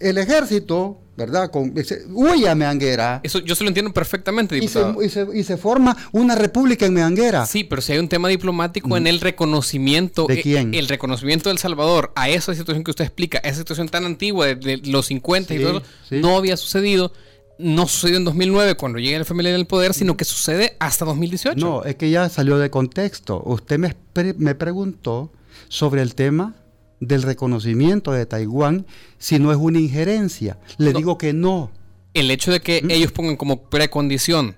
El 0.00 0.18
ejército 0.18 1.00
¿verdad? 1.18 1.50
Con, 1.50 1.74
huye 2.12 2.48
a 2.48 2.54
Meanguera. 2.54 3.20
Eso 3.24 3.40
yo 3.40 3.56
se 3.56 3.64
lo 3.64 3.68
entiendo 3.68 3.92
perfectamente, 3.92 4.54
diputado. 4.54 5.02
Y 5.02 5.08
se, 5.08 5.26
y 5.34 5.42
se, 5.42 5.56
forma 5.56 5.96
una 6.12 6.36
república 6.36 6.86
en 6.86 6.94
Meanguera. 6.94 7.44
Sí, 7.44 7.64
pero 7.64 7.82
si 7.82 7.92
hay 7.92 7.98
un 7.98 8.08
tema 8.08 8.28
diplomático 8.28 8.96
en 8.96 9.02
mm. 9.02 9.08
el 9.08 9.20
reconocimiento. 9.20 10.26
¿De 10.28 10.40
quién? 10.40 10.74
El, 10.74 10.86
reconocimiento 10.86 11.48
del 11.48 11.58
Salvador 11.58 12.12
a 12.14 12.28
esa 12.28 12.54
situación 12.54 12.84
que 12.84 12.92
usted 12.92 13.04
explica, 13.04 13.38
esa 13.38 13.58
situación 13.58 13.88
tan 13.88 14.04
antigua 14.04 14.46
de, 14.46 14.80
los 14.84 15.06
50 15.06 15.54
y 15.54 15.58
todo 15.60 15.82
no 16.12 16.36
había 16.36 16.56
sucedido. 16.56 17.12
No 17.58 17.88
sucedió 17.88 18.18
en 18.18 18.24
2009 18.24 18.76
cuando 18.76 19.00
llega 19.00 19.16
el 19.16 19.22
FMLN 19.22 19.54
al 19.56 19.66
poder, 19.66 19.92
sino 19.92 20.16
que 20.16 20.24
sucede 20.24 20.76
hasta 20.78 21.04
2018. 21.04 21.58
No, 21.58 21.82
es 21.82 21.96
que 21.96 22.08
ya 22.08 22.28
salió 22.28 22.56
de 22.58 22.70
contexto. 22.70 23.42
Usted 23.44 23.80
me, 23.80 23.96
me 24.36 24.54
preguntó 24.54 25.32
sobre 25.68 26.02
el 26.02 26.14
tema 26.14 26.54
del 27.00 27.22
reconocimiento 27.22 28.12
de 28.12 28.26
Taiwán 28.26 28.86
si 29.18 29.38
no 29.38 29.52
es 29.52 29.58
una 29.58 29.78
injerencia. 29.78 30.58
Le 30.78 30.92
digo 30.92 31.18
que 31.18 31.32
no. 31.32 31.70
El 32.14 32.30
hecho 32.30 32.50
de 32.50 32.60
que 32.60 32.82
¿Mm? 32.82 32.90
ellos 32.90 33.12
pongan 33.12 33.36
como 33.36 33.62
precondición 33.64 34.56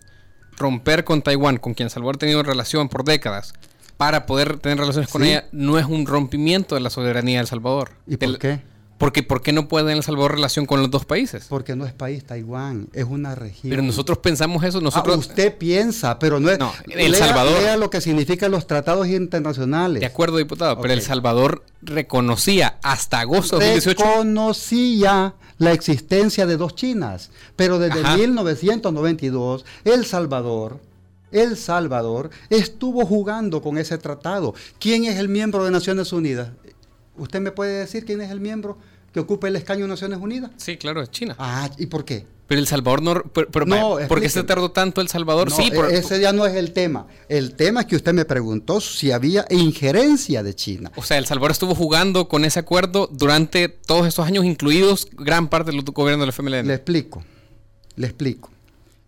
romper 0.56 1.04
con 1.04 1.22
Taiwán, 1.22 1.56
con 1.56 1.74
quien 1.74 1.90
Salvador 1.90 2.16
ha 2.16 2.18
tenido 2.18 2.42
relación 2.42 2.88
por 2.88 3.04
décadas, 3.04 3.54
para 3.96 4.26
poder 4.26 4.58
tener 4.58 4.78
relaciones 4.78 5.10
con 5.10 5.24
ella, 5.24 5.46
no 5.52 5.78
es 5.78 5.86
un 5.86 6.06
rompimiento 6.06 6.74
de 6.74 6.80
la 6.80 6.90
soberanía 6.90 7.38
de 7.38 7.42
El 7.42 7.46
Salvador. 7.46 7.92
¿Y 8.06 8.16
por 8.16 8.38
qué? 8.38 8.60
Porque 9.00 9.22
¿por 9.22 9.40
qué 9.40 9.54
no 9.54 9.66
puede 9.66 9.94
El 9.94 10.02
Salvador 10.02 10.32
relación 10.32 10.66
con 10.66 10.80
los 10.80 10.90
dos 10.90 11.06
países? 11.06 11.46
Porque 11.48 11.74
no 11.74 11.86
es 11.86 11.94
país 11.94 12.22
Taiwán, 12.22 12.90
es 12.92 13.06
una 13.06 13.34
región. 13.34 13.70
Pero 13.70 13.80
nosotros 13.80 14.18
pensamos 14.18 14.62
eso, 14.62 14.82
nosotros... 14.82 15.16
Ah, 15.16 15.18
usted 15.18 15.56
piensa, 15.56 16.18
pero 16.18 16.38
no 16.38 16.50
es... 16.50 16.58
No, 16.58 16.70
El 16.86 17.14
Salvador... 17.14 17.62
Lea 17.62 17.78
lo 17.78 17.88
que 17.88 18.02
significan 18.02 18.50
los 18.50 18.66
tratados 18.66 19.08
internacionales. 19.08 20.00
De 20.00 20.06
acuerdo, 20.06 20.36
diputado, 20.36 20.82
pero 20.82 20.92
El 20.92 21.00
Salvador 21.00 21.64
reconocía 21.80 22.76
hasta 22.82 23.20
agosto 23.20 23.58
de 23.58 23.72
2018... 23.72 24.04
Reconocía 24.04 25.34
la 25.56 25.72
existencia 25.72 26.44
de 26.44 26.58
dos 26.58 26.74
Chinas, 26.74 27.30
pero 27.56 27.78
desde 27.78 28.02
1992 28.18 29.64
El 29.84 30.04
Salvador... 30.04 30.78
El 31.32 31.56
Salvador 31.56 32.30
estuvo 32.48 33.06
jugando 33.06 33.62
con 33.62 33.78
ese 33.78 33.98
tratado. 33.98 34.54
¿Quién 34.80 35.04
es 35.04 35.16
el 35.16 35.28
miembro 35.28 35.64
de 35.64 35.70
Naciones 35.70 36.12
Unidas? 36.12 36.48
¿Usted 37.20 37.40
me 37.40 37.52
puede 37.52 37.78
decir 37.78 38.04
quién 38.04 38.20
es 38.20 38.30
el 38.30 38.40
miembro 38.40 38.78
que 39.12 39.20
ocupa 39.20 39.46
el 39.46 39.56
escaño 39.56 39.82
de 39.82 39.88
Naciones 39.88 40.18
Unidas? 40.20 40.50
Sí, 40.56 40.76
claro, 40.76 41.02
es 41.02 41.10
China. 41.10 41.36
Ah, 41.38 41.70
¿y 41.78 41.86
por 41.86 42.04
qué? 42.04 42.26
Pero 42.46 42.60
El 42.60 42.66
Salvador 42.66 43.02
no... 43.02 43.14
no 43.14 44.08
¿Por 44.08 44.20
qué 44.20 44.28
se 44.28 44.42
tardó 44.42 44.72
tanto 44.72 45.00
El 45.00 45.08
Salvador? 45.08 45.52
sí, 45.52 45.70
por, 45.70 45.92
ese 45.92 46.20
ya 46.20 46.32
no 46.32 46.46
es 46.46 46.56
el 46.56 46.72
tema. 46.72 47.06
El 47.28 47.54
tema 47.54 47.82
es 47.82 47.86
que 47.86 47.94
usted 47.94 48.12
me 48.12 48.24
preguntó 48.24 48.80
si 48.80 49.12
había 49.12 49.44
injerencia 49.50 50.42
de 50.42 50.54
China. 50.54 50.90
O 50.96 51.02
sea, 51.02 51.18
El 51.18 51.26
Salvador 51.26 51.52
estuvo 51.52 51.76
jugando 51.76 52.26
con 52.26 52.44
ese 52.44 52.58
acuerdo 52.58 53.08
durante 53.12 53.68
todos 53.68 54.08
estos 54.08 54.26
años, 54.26 54.44
incluidos 54.44 55.06
gran 55.12 55.48
parte 55.48 55.70
del 55.70 55.82
gobierno 55.82 56.24
del 56.24 56.32
FMLN. 56.32 56.66
Le 56.66 56.74
explico, 56.74 57.22
le 57.94 58.06
explico. 58.06 58.50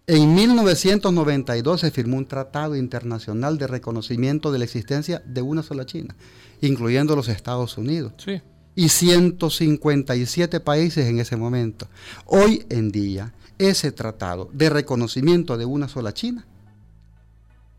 En 0.06 0.34
1992 0.34 1.80
se 1.80 1.90
firmó 1.90 2.16
un 2.18 2.26
tratado 2.26 2.76
internacional 2.76 3.56
de 3.56 3.68
reconocimiento 3.68 4.52
de 4.52 4.58
la 4.58 4.64
existencia 4.64 5.22
de 5.24 5.42
una 5.42 5.62
sola 5.62 5.86
China, 5.86 6.14
incluyendo 6.62 7.14
los 7.14 7.28
Estados 7.28 7.76
Unidos. 7.76 8.14
Y 8.74 8.88
157 8.88 10.60
países 10.60 11.06
en 11.06 11.18
ese 11.18 11.36
momento. 11.36 11.88
Hoy 12.24 12.64
en 12.70 12.90
día, 12.90 13.34
ese 13.58 13.92
tratado 13.92 14.48
de 14.52 14.70
reconocimiento 14.70 15.58
de 15.58 15.66
una 15.66 15.88
sola 15.88 16.14
China 16.14 16.46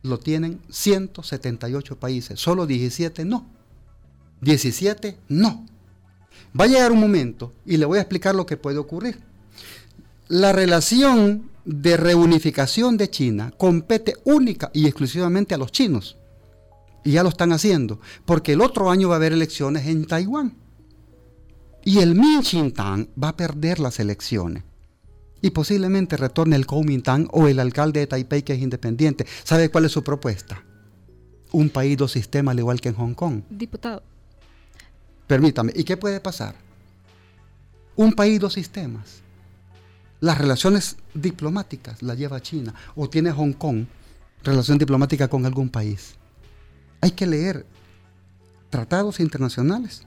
lo 0.04 0.20
tienen 0.20 0.60
178 0.70 1.98
países, 1.98 2.40
solo 2.40 2.68
17 2.68 3.26
no. 3.26 3.48
17 4.42 5.18
no. 5.30 5.66
Va 6.60 6.66
a 6.66 6.68
llegar 6.68 6.92
un 6.92 7.00
momento 7.00 7.54
y 7.66 7.78
le 7.78 7.86
voy 7.86 7.98
a 7.98 8.02
explicar 8.02 8.36
lo 8.36 8.46
que 8.46 8.58
puede 8.58 8.78
ocurrir. 8.78 9.20
La 10.28 10.52
relación 10.52 11.50
de 11.64 11.96
reunificación 11.96 12.98
de 12.98 13.10
China 13.10 13.54
compete 13.58 14.16
única 14.26 14.70
y 14.74 14.86
exclusivamente 14.86 15.56
a 15.56 15.58
los 15.58 15.72
chinos. 15.72 16.18
Y 17.04 17.12
ya 17.12 17.24
lo 17.24 17.30
están 17.30 17.52
haciendo, 17.52 18.00
porque 18.26 18.54
el 18.54 18.62
otro 18.62 18.90
año 18.90 19.10
va 19.10 19.16
a 19.16 19.18
haber 19.18 19.34
elecciones 19.34 19.88
en 19.88 20.06
Taiwán. 20.06 20.56
Y 21.84 22.00
el 22.00 22.16
Kuomintang 22.16 23.10
va 23.22 23.30
a 23.30 23.38
perder 23.38 23.80
las 23.80 24.00
elecciones. 24.00 24.64
Y 25.42 25.50
posiblemente 25.50 26.16
retorne 26.16 26.56
el 26.56 26.66
Kuomintang 26.66 27.28
o 27.32 27.48
el 27.48 27.60
alcalde 27.60 28.00
de 28.00 28.08
Taipei 28.08 28.44
que 28.44 28.54
es 28.54 28.62
independiente. 28.62 29.26
¿Sabe 29.44 29.70
cuál 29.70 29.86
es 29.86 29.92
su 29.92 30.02
propuesta? 30.02 30.64
Un 31.52 31.70
país, 31.70 31.98
dos 31.98 32.14
sistemas, 32.14 32.54
al 32.54 32.60
igual 32.60 32.80
que 32.80 32.90
en 32.90 32.96
Hong 32.96 33.14
Kong. 33.14 33.42
Diputado. 33.50 34.02
Permítame, 35.28 35.74
¿y 35.76 35.84
qué 35.84 35.98
puede 35.98 36.22
pasar? 36.22 36.56
Un 37.96 38.14
país, 38.14 38.40
dos 38.40 38.54
sistemas 38.54 39.24
las 40.24 40.38
relaciones 40.38 40.96
diplomáticas 41.14 42.02
las 42.02 42.18
lleva 42.18 42.42
China 42.42 42.74
o 42.96 43.10
tiene 43.10 43.30
Hong 43.34 43.52
Kong 43.52 43.86
relación 44.42 44.78
diplomática 44.78 45.28
con 45.28 45.46
algún 45.46 45.68
país. 45.68 46.16
Hay 47.04 47.12
que 47.12 47.28
leer 47.28 47.66
tratados 48.70 49.20
internacionales 49.20 50.04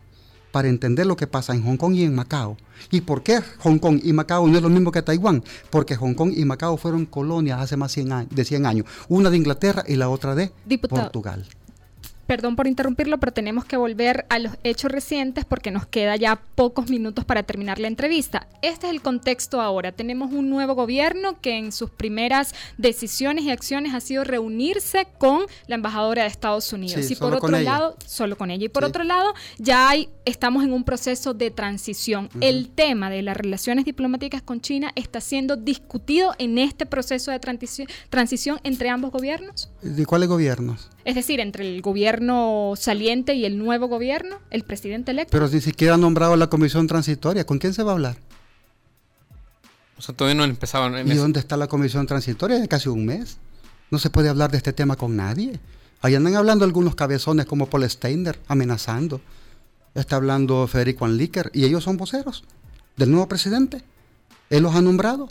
para 0.51 0.69
entender 0.69 1.05
lo 1.05 1.15
que 1.15 1.27
pasa 1.27 1.55
en 1.55 1.63
Hong 1.63 1.77
Kong 1.77 1.95
y 1.95 2.05
en 2.05 2.15
Macao. 2.15 2.57
¿Y 2.91 3.03
por 3.03 3.23
qué 3.23 3.43
Hong 3.59 3.79
Kong 3.79 4.01
y 4.03 4.15
Macao 4.15 4.49
no 4.49 4.57
es 4.57 4.63
lo 4.63 4.71
mismo 4.71 4.91
que 4.91 5.03
Taiwán? 5.03 5.45
Porque 5.69 5.95
Hong 5.95 6.15
Kong 6.15 6.33
y 6.35 6.47
Macao 6.47 6.79
fueron 6.79 7.05
colonias 7.05 7.61
hace 7.61 7.77
más 7.77 7.95
de 7.95 8.45
100 8.47 8.65
años, 8.65 8.87
una 9.09 9.29
de 9.29 9.37
Inglaterra 9.37 9.85
y 9.87 9.97
la 9.97 10.09
otra 10.09 10.35
de 10.35 10.51
Portugal 10.89 11.47
perdón 12.27 12.57
por 12.57 12.67
interrumpirlo, 12.67 13.19
pero 13.19 13.33
tenemos 13.33 13.65
que 13.65 13.77
volver 13.77 14.27
a 14.29 14.39
los 14.39 14.53
hechos 14.65 14.91
recientes 14.91 15.45
porque 15.45 15.71
nos 15.71 15.87
queda 15.87 16.17
ya 16.17 16.37
pocos 16.55 16.91
minutos 16.91 17.25
para 17.25 17.43
terminar 17.45 17.79
la 17.79 17.89
entrevista. 17.89 18.47
Este 18.63 18.87
es 18.87 18.93
el 18.93 19.01
contexto 19.01 19.61
ahora. 19.61 19.93
Tenemos 19.93 20.33
un 20.33 20.51
nuevo 20.51 20.75
gobierno 20.75 21.41
que 21.41 21.57
en 21.57 21.73
sus 21.73 21.91
primeras 21.91 22.55
decisiones 22.79 23.45
y 23.45 23.51
acciones 23.51 23.95
ha 23.95 24.01
sido 24.01 24.25
reunirse 24.25 25.07
con 25.19 25.43
la 25.67 25.77
embajadora 25.77 26.23
de 26.23 26.29
Estados 26.29 26.73
Unidos. 26.73 27.11
y 27.11 27.15
por 27.15 27.35
otro 27.35 27.59
lado, 27.59 27.97
solo 28.05 28.37
con 28.37 28.51
ella. 28.51 28.65
Y 28.65 28.69
por 28.69 28.85
otro 28.85 29.05
lado, 29.05 29.35
ya 29.59 29.89
hay, 29.89 30.09
estamos 30.25 30.65
en 30.65 30.73
un 30.73 30.85
proceso 30.85 31.35
de 31.35 31.51
transición. 31.51 32.29
El 32.41 32.71
tema 32.71 33.11
de 33.11 33.23
las 33.23 33.37
relaciones 33.37 33.85
diplomáticas 33.85 34.43
con 34.43 34.61
China 34.61 34.93
está 34.97 35.21
siendo 35.21 35.57
discutido 35.57 36.35
en 36.39 36.59
este 36.59 36.87
proceso 36.87 37.31
de 37.31 37.39
transición, 37.39 37.89
transición 38.11 38.61
entre 38.65 38.89
ambos 38.89 39.13
gobiernos. 39.13 39.71
¿De 39.83 40.05
cuáles 40.07 40.29
gobiernos? 40.29 40.91
Es 41.05 41.15
decir, 41.15 41.39
entre 41.39 41.69
el 41.69 41.83
gobierno 41.83 42.16
saliente 42.77 43.35
y 43.35 43.45
el 43.45 43.59
nuevo 43.59 43.89
gobierno, 43.89 44.39
el 44.51 44.65
presidente 44.65 45.11
electo. 45.11 45.31
Pero 45.33 45.49
ni 45.49 45.61
siquiera 45.61 45.95
ha 45.95 45.99
nombrado 45.99 46.37
la 46.37 46.49
comisión 46.49 46.87
transitoria. 46.87 47.45
¿Con 47.45 47.59
quién 47.59 47.75
se 47.75 47.83
va 47.83 47.93
a 47.93 47.95
hablar? 47.95 48.17
O 49.99 50.03
sea, 50.03 50.15
todavía 50.15 50.37
no 50.37 50.45
empezado. 50.45 50.99
¿Y 50.99 51.15
dónde 51.15 51.41
está 51.41 51.57
la 51.57 51.69
comisión 51.69 52.07
transitoria? 52.07 52.59
De 52.59 52.69
casi 52.69 52.89
un 52.89 53.07
mes. 53.07 53.39
No 53.91 53.99
se 53.99 54.11
puede 54.11 54.29
hablar 54.29 54.51
de 54.51 54.59
este 54.59 54.73
tema 54.73 54.97
con 54.97 55.17
nadie. 55.17 55.59
Ahí 56.03 56.15
andan 56.15 56.37
hablando 56.37 56.65
algunos 56.65 56.95
cabezones 56.95 57.47
como 57.47 57.67
Paul 57.67 57.89
Steiner, 57.89 58.39
amenazando. 58.49 59.21
Está 59.95 60.17
hablando 60.17 60.67
Federico 60.67 61.07
Anlicker 61.07 61.51
y 61.55 61.65
ellos 61.65 61.85
son 61.85 61.97
voceros 61.97 62.45
del 62.97 63.11
nuevo 63.11 63.29
presidente. 63.29 63.83
Él 64.51 64.63
los 64.63 64.75
ha 64.75 64.83
nombrado. 64.83 65.29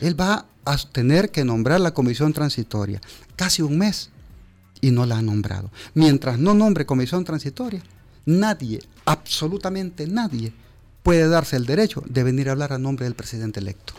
Él 0.00 0.18
va 0.18 0.46
a 0.64 0.76
tener 0.76 1.30
que 1.30 1.44
nombrar 1.44 1.80
la 1.80 1.92
comisión 1.92 2.32
transitoria. 2.32 3.00
Casi 3.36 3.62
un 3.62 3.78
mes. 3.78 4.10
Y 4.82 4.90
no 4.90 5.06
la 5.06 5.16
ha 5.16 5.22
nombrado. 5.22 5.70
Mientras 5.94 6.38
no 6.38 6.52
nombre 6.52 6.84
comisión 6.84 7.24
transitoria, 7.24 7.82
nadie, 8.26 8.80
absolutamente 9.06 10.06
nadie, 10.06 10.52
puede 11.02 11.26
darse 11.28 11.56
el 11.56 11.64
derecho 11.64 12.02
de 12.06 12.22
venir 12.22 12.48
a 12.48 12.52
hablar 12.52 12.74
a 12.74 12.78
nombre 12.78 13.04
del 13.04 13.14
presidente 13.14 13.60
electo. 13.60 13.94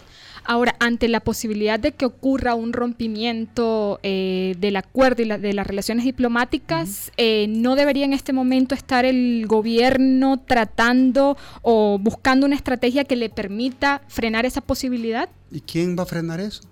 Ahora, 0.46 0.76
ante 0.80 1.08
la 1.08 1.22
posibilidad 1.22 1.80
de 1.80 1.94
que 1.94 2.06
ocurra 2.06 2.54
un 2.54 2.74
rompimiento 2.74 4.00
eh, 4.04 4.56
del 4.60 4.76
acuerdo 4.76 5.22
y 5.22 5.28
de 5.28 5.54
las 5.54 5.66
relaciones 5.66 6.04
diplomáticas, 6.04 7.14
eh, 7.16 7.48
¿no 7.48 7.76
debería 7.76 8.04
en 8.04 8.12
este 8.12 8.34
momento 8.34 8.76
estar 8.76 9.06
el 9.06 9.46
gobierno 9.48 10.42
tratando 10.46 11.38
o 11.62 11.98
buscando 11.98 12.46
una 12.46 12.58
estrategia 12.58 13.06
que 13.06 13.16
le 13.16 13.30
permita 13.30 14.02
frenar 14.10 14.46
esa 14.46 14.60
posibilidad? 14.60 15.30
¿Y 15.50 15.62
quién 15.62 15.98
va 15.98 16.04
a 16.04 16.08
frenar 16.08 16.42
eso? 16.42 16.64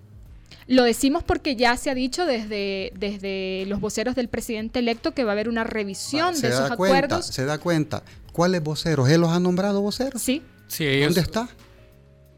Lo 0.72 0.84
decimos 0.84 1.22
porque 1.22 1.58
ya 1.58 1.76
se 1.76 1.90
ha 1.90 1.96
dicho 1.96 2.26
desde, 2.26 2.94
desde 2.96 3.66
los 3.68 3.82
voceros 3.82 4.16
del 4.16 4.30
presidente 4.30 4.80
electo 4.80 5.14
que 5.14 5.26
va 5.26 5.32
a 5.32 5.34
haber 5.34 5.50
una 5.50 5.66
revisión 5.66 6.40
de 6.40 6.48
esos 6.48 6.72
acuerdos. 6.72 7.26
Se 7.26 7.44
da 7.44 7.58
cuenta. 7.58 8.04
¿Cuáles 8.32 8.64
voceros? 8.64 9.10
¿Él 9.10 9.20
los 9.20 9.32
ha 9.32 9.42
nombrado 9.42 9.82
voceros? 9.82 10.22
Sí. 10.22 10.42
sí 10.68 11.02
¿Dónde 11.02 11.20
está? 11.20 11.50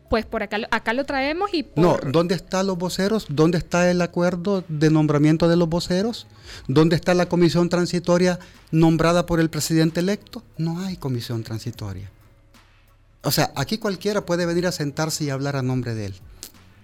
pues 0.09 0.25
por 0.27 0.43
acá, 0.43 0.57
acá 0.69 0.93
lo 0.93 1.05
traemos 1.05 1.51
y 1.55 1.65
No, 1.75 1.97
¿dónde 2.05 2.35
están 2.35 2.67
los 2.67 2.77
voceros? 2.77 3.25
¿Dónde 3.29 3.57
está 3.57 3.89
el 3.89 3.99
acuerdo 3.99 4.63
de 4.67 4.91
nombramiento 4.91 5.47
de 5.47 5.55
los 5.55 5.67
voceros? 5.67 6.27
¿Dónde 6.67 6.95
está 6.95 7.15
la 7.15 7.27
comisión 7.27 7.67
transitoria 7.69 8.37
nombrada 8.69 9.25
por 9.25 9.39
el 9.39 9.49
presidente 9.49 10.01
electo? 10.01 10.43
No 10.57 10.79
hay 10.79 10.97
comisión 10.97 11.43
transitoria. 11.43 12.11
O 13.23 13.31
sea, 13.31 13.51
aquí 13.55 13.79
cualquiera 13.79 14.23
puede 14.23 14.45
venir 14.45 14.67
a 14.67 14.71
sentarse 14.71 15.23
y 15.23 15.31
hablar 15.31 15.55
a 15.55 15.63
nombre 15.63 15.95
de 15.95 16.07
él. 16.07 16.15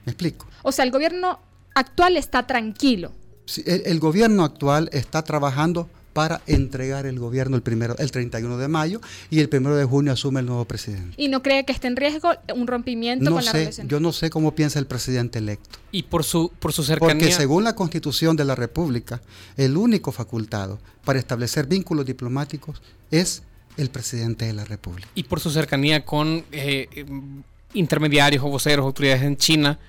¿Me 0.05 0.11
explico? 0.11 0.47
O 0.63 0.71
sea, 0.71 0.85
el 0.85 0.91
gobierno 0.91 1.39
actual 1.75 2.17
está 2.17 2.45
tranquilo. 2.47 3.11
Sí, 3.45 3.63
el 3.65 3.99
gobierno 3.99 4.43
actual 4.43 4.89
está 4.93 5.23
trabajando 5.23 5.89
para 6.13 6.41
entregar 6.47 7.05
el 7.05 7.19
gobierno 7.19 7.55
el 7.55 7.61
primero, 7.61 7.95
el 7.97 8.11
31 8.11 8.57
de 8.57 8.67
mayo 8.67 8.99
y 9.29 9.39
el 9.39 9.49
primero 9.49 9.75
de 9.75 9.85
junio 9.85 10.11
asume 10.11 10.39
el 10.39 10.47
nuevo 10.47 10.65
presidente. 10.65 11.13
¿Y 11.17 11.27
no 11.27 11.41
cree 11.41 11.65
que 11.65 11.71
esté 11.71 11.87
en 11.87 11.95
riesgo 11.95 12.31
un 12.53 12.67
rompimiento 12.67 13.31
con 13.31 13.45
la 13.45 13.51
relación? 13.51 13.87
Yo 13.87 13.99
no 13.99 14.11
sé 14.11 14.29
cómo 14.29 14.55
piensa 14.55 14.79
el 14.79 14.85
presidente 14.87 15.39
electo. 15.39 15.79
Y 15.91 16.03
por 16.03 16.23
su, 16.23 16.51
por 16.59 16.73
su 16.73 16.83
cercanía. 16.83 17.15
Porque 17.15 17.31
según 17.31 17.63
la 17.63 17.75
Constitución 17.75 18.35
de 18.35 18.45
la 18.45 18.55
República, 18.55 19.21
el 19.55 19.77
único 19.77 20.11
facultado 20.11 20.79
para 21.05 21.19
establecer 21.19 21.67
vínculos 21.67 22.05
diplomáticos 22.05 22.81
es 23.11 23.43
el 23.77 23.89
presidente 23.89 24.45
de 24.45 24.53
la 24.53 24.65
República. 24.65 25.07
Y 25.15 25.23
por 25.23 25.39
su 25.39 25.51
cercanía 25.51 26.03
con 26.03 26.43
eh, 26.51 27.05
intermediarios 27.73 28.43
o 28.43 28.49
voceros, 28.49 28.85
autoridades 28.85 29.23
en 29.23 29.37
China, 29.37 29.79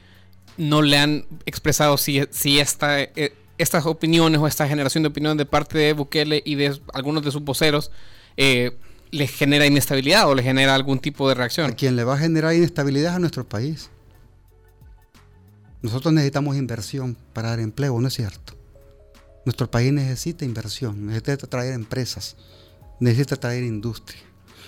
no 0.57 0.83
le 0.83 0.99
han 0.99 1.27
expresado 1.47 1.97
si, 1.97 2.19
eh, 2.19 3.33
estas 3.59 3.87
opiniones 3.87 4.41
o 4.41 4.47
esta 4.47 4.69
generación 4.69 5.03
de 5.03 5.09
opiniones 5.09 5.39
de 5.39 5.47
parte 5.47 5.79
de 5.79 5.93
Bukele 5.93 6.43
y 6.45 6.55
de 6.55 6.81
algunos 6.93 7.25
de 7.25 7.31
sus 7.31 7.43
voceros 7.43 7.91
eh, 8.37 8.77
le 9.11 9.27
genera 9.27 9.67
inestabilidad 9.67 10.29
o 10.29 10.35
le 10.35 10.43
genera 10.43 10.75
algún 10.75 10.99
tipo 10.99 11.29
de 11.29 11.35
reacción. 11.35 11.71
A 11.71 11.75
quien 11.75 11.97
le 11.97 12.05
va 12.05 12.15
a 12.15 12.19
generar 12.19 12.55
inestabilidad 12.55 13.13
es 13.13 13.17
a 13.17 13.19
nuestro 13.19 13.49
país. 13.49 13.91
Nosotros 15.83 16.13
necesitamos 16.13 16.57
inversión 16.57 17.17
para 17.33 17.51
dar 17.51 17.61
empleo, 17.61 17.99
¿no 18.01 18.09
es 18.09 18.15
cierto? 18.15 18.55
Nuestro 19.47 19.71
país 19.71 19.93
necesita 19.93 20.45
inversión, 20.45 21.07
necesita 21.07 21.47
traer 21.47 21.73
empresas, 21.73 22.37
necesita 23.01 23.37
traer 23.37 23.65
industria. 23.65 24.21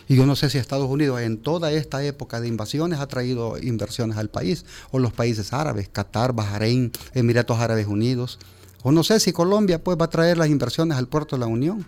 Y 0.09 0.17
yo 0.17 0.27
no 0.27 0.37
sé 0.37 0.51
si 0.51 0.59
Estados 0.59 0.89
Unidos 0.89 1.21
en 1.21 1.39
toda 1.39 1.73
esta 1.73 2.03
época 2.05 2.41
de 2.41 2.49
invasiones 2.49 3.01
ha 3.01 3.07
traído 3.07 3.59
inversiones 3.59 4.17
al 4.17 4.31
país, 4.31 4.65
o 4.91 4.99
los 4.99 5.13
países 5.13 5.53
árabes, 5.53 5.89
Qatar, 5.89 6.33
Bahrein, 6.33 6.93
Emiratos 7.15 7.59
Árabes 7.59 7.87
Unidos. 7.87 8.39
O 8.83 8.93
no 8.93 9.05
sé 9.05 9.21
si 9.21 9.33
Colombia 9.33 9.83
pues 9.83 9.97
va 10.01 10.07
a 10.07 10.11
traer 10.11 10.39
las 10.39 10.49
inversiones 10.49 10.99
al 10.99 11.09
puerto 11.09 11.37
de 11.37 11.41
la 11.41 11.47
Unión. 11.47 11.87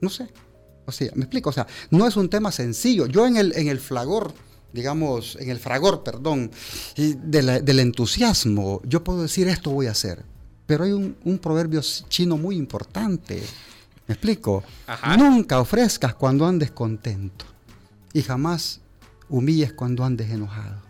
No 0.00 0.10
sé. 0.10 0.28
O 0.86 0.92
sea, 0.92 1.10
me 1.14 1.22
explico, 1.22 1.50
o 1.50 1.52
sea, 1.52 1.66
no 1.90 2.06
es 2.06 2.16
un 2.16 2.28
tema 2.28 2.52
sencillo. 2.52 3.06
Yo 3.06 3.26
en 3.26 3.36
el, 3.36 3.56
en 3.56 3.68
el 3.68 3.78
flagor, 3.78 4.34
digamos, 4.72 5.36
en 5.40 5.50
el 5.50 5.58
fragor, 5.58 6.02
perdón, 6.02 6.50
del 6.96 7.80
entusiasmo, 7.80 8.82
yo 8.84 9.02
puedo 9.02 9.22
decir 9.22 9.48
esto 9.48 9.70
voy 9.70 9.86
a 9.86 9.92
hacer. 9.92 10.24
Pero 10.66 10.84
hay 10.84 10.92
un, 10.92 11.38
proverbio 11.40 11.80
chino 12.08 12.36
muy 12.36 12.56
importante. 12.56 13.42
¿Me 14.06 14.14
explico? 14.14 14.62
Nunca 15.16 15.60
ofrezcas 15.60 16.14
cuando 16.14 16.46
andes 16.46 16.70
contento 16.70 17.46
y 18.12 18.22
jamás 18.22 18.80
humilles 19.28 19.72
cuando 19.72 20.04
andes 20.04 20.30
enojado. 20.30 20.82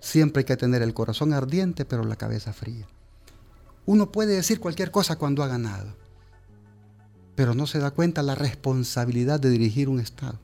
Siempre 0.00 0.40
hay 0.40 0.44
que 0.44 0.56
tener 0.56 0.82
el 0.82 0.94
corazón 0.94 1.32
ardiente 1.32 1.84
pero 1.84 2.04
la 2.04 2.16
cabeza 2.16 2.52
fría. 2.52 2.86
Uno 3.86 4.10
puede 4.10 4.34
decir 4.34 4.60
cualquier 4.60 4.90
cosa 4.90 5.16
cuando 5.16 5.42
ha 5.42 5.48
ganado, 5.48 5.96
pero 7.34 7.54
no 7.54 7.66
se 7.66 7.78
da 7.78 7.92
cuenta 7.92 8.22
la 8.22 8.34
responsabilidad 8.34 9.38
de 9.38 9.50
dirigir 9.50 9.88
un 9.88 10.00
Estado, 10.00 10.38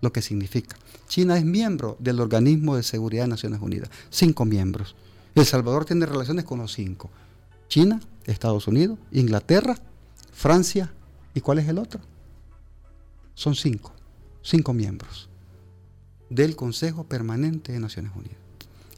lo 0.00 0.12
que 0.12 0.22
significa. 0.22 0.76
China 1.06 1.36
es 1.36 1.44
miembro 1.44 1.96
del 2.00 2.18
Organismo 2.18 2.76
de 2.76 2.82
Seguridad 2.82 3.24
de 3.24 3.28
Naciones 3.28 3.60
Unidas, 3.60 3.90
cinco 4.08 4.44
miembros. 4.44 4.96
El 5.34 5.44
Salvador 5.44 5.84
tiene 5.84 6.06
relaciones 6.06 6.44
con 6.44 6.58
los 6.58 6.72
cinco. 6.72 7.10
China, 7.68 8.00
Estados 8.24 8.66
Unidos, 8.66 8.98
Inglaterra, 9.12 9.76
Francia, 10.32 10.92
¿y 11.34 11.40
cuál 11.40 11.58
es 11.58 11.68
el 11.68 11.78
otro? 11.78 12.00
Son 13.34 13.54
cinco, 13.54 13.92
cinco 14.42 14.72
miembros 14.72 15.28
del 16.28 16.56
Consejo 16.56 17.04
Permanente 17.04 17.72
de 17.72 17.80
Naciones 17.80 18.12
Unidas. 18.14 18.36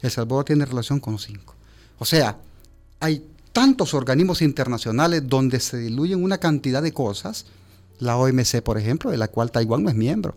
El 0.01 0.11
Salvador 0.11 0.45
tiene 0.45 0.65
relación 0.65 0.99
con 0.99 1.13
los 1.13 1.23
cinco. 1.23 1.55
O 1.97 2.05
sea, 2.05 2.37
hay 2.99 3.25
tantos 3.53 3.93
organismos 3.93 4.41
internacionales 4.41 5.23
donde 5.25 5.59
se 5.59 5.77
diluyen 5.77 6.23
una 6.23 6.39
cantidad 6.39 6.81
de 6.81 6.91
cosas, 6.91 7.45
la 7.99 8.17
OMC, 8.17 8.61
por 8.61 8.77
ejemplo, 8.77 9.11
de 9.11 9.17
la 9.17 9.29
cual 9.29 9.51
Taiwán 9.51 9.83
no 9.83 9.89
es 9.89 9.95
miembro. 9.95 10.35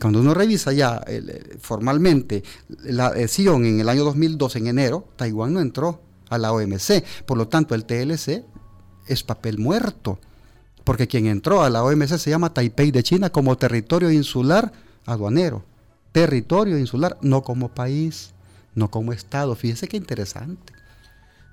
Cuando 0.00 0.20
uno 0.20 0.32
revisa 0.32 0.72
ya 0.72 1.02
eh, 1.06 1.56
formalmente 1.60 2.44
la 2.84 3.08
adhesión 3.08 3.64
en 3.64 3.80
el 3.80 3.88
año 3.88 4.04
2002, 4.04 4.56
en 4.56 4.68
enero, 4.68 5.08
Taiwán 5.16 5.52
no 5.52 5.60
entró 5.60 6.00
a 6.28 6.38
la 6.38 6.52
OMC. 6.52 7.04
Por 7.26 7.36
lo 7.36 7.48
tanto, 7.48 7.74
el 7.74 7.84
TLC 7.84 8.44
es 9.06 9.22
papel 9.24 9.58
muerto, 9.58 10.20
porque 10.88 11.06
quien 11.06 11.26
entró 11.26 11.62
a 11.62 11.68
la 11.68 11.84
OMC 11.84 12.16
se 12.16 12.30
llama 12.30 12.54
Taipei 12.54 12.90
de 12.90 13.02
China 13.02 13.28
como 13.28 13.58
territorio 13.58 14.10
insular 14.10 14.72
aduanero. 15.04 15.62
Territorio 16.12 16.78
insular, 16.78 17.18
no 17.20 17.42
como 17.42 17.68
país, 17.68 18.32
no 18.74 18.90
como 18.90 19.12
Estado. 19.12 19.54
Fíjese 19.54 19.86
qué 19.86 19.98
interesante. 19.98 20.72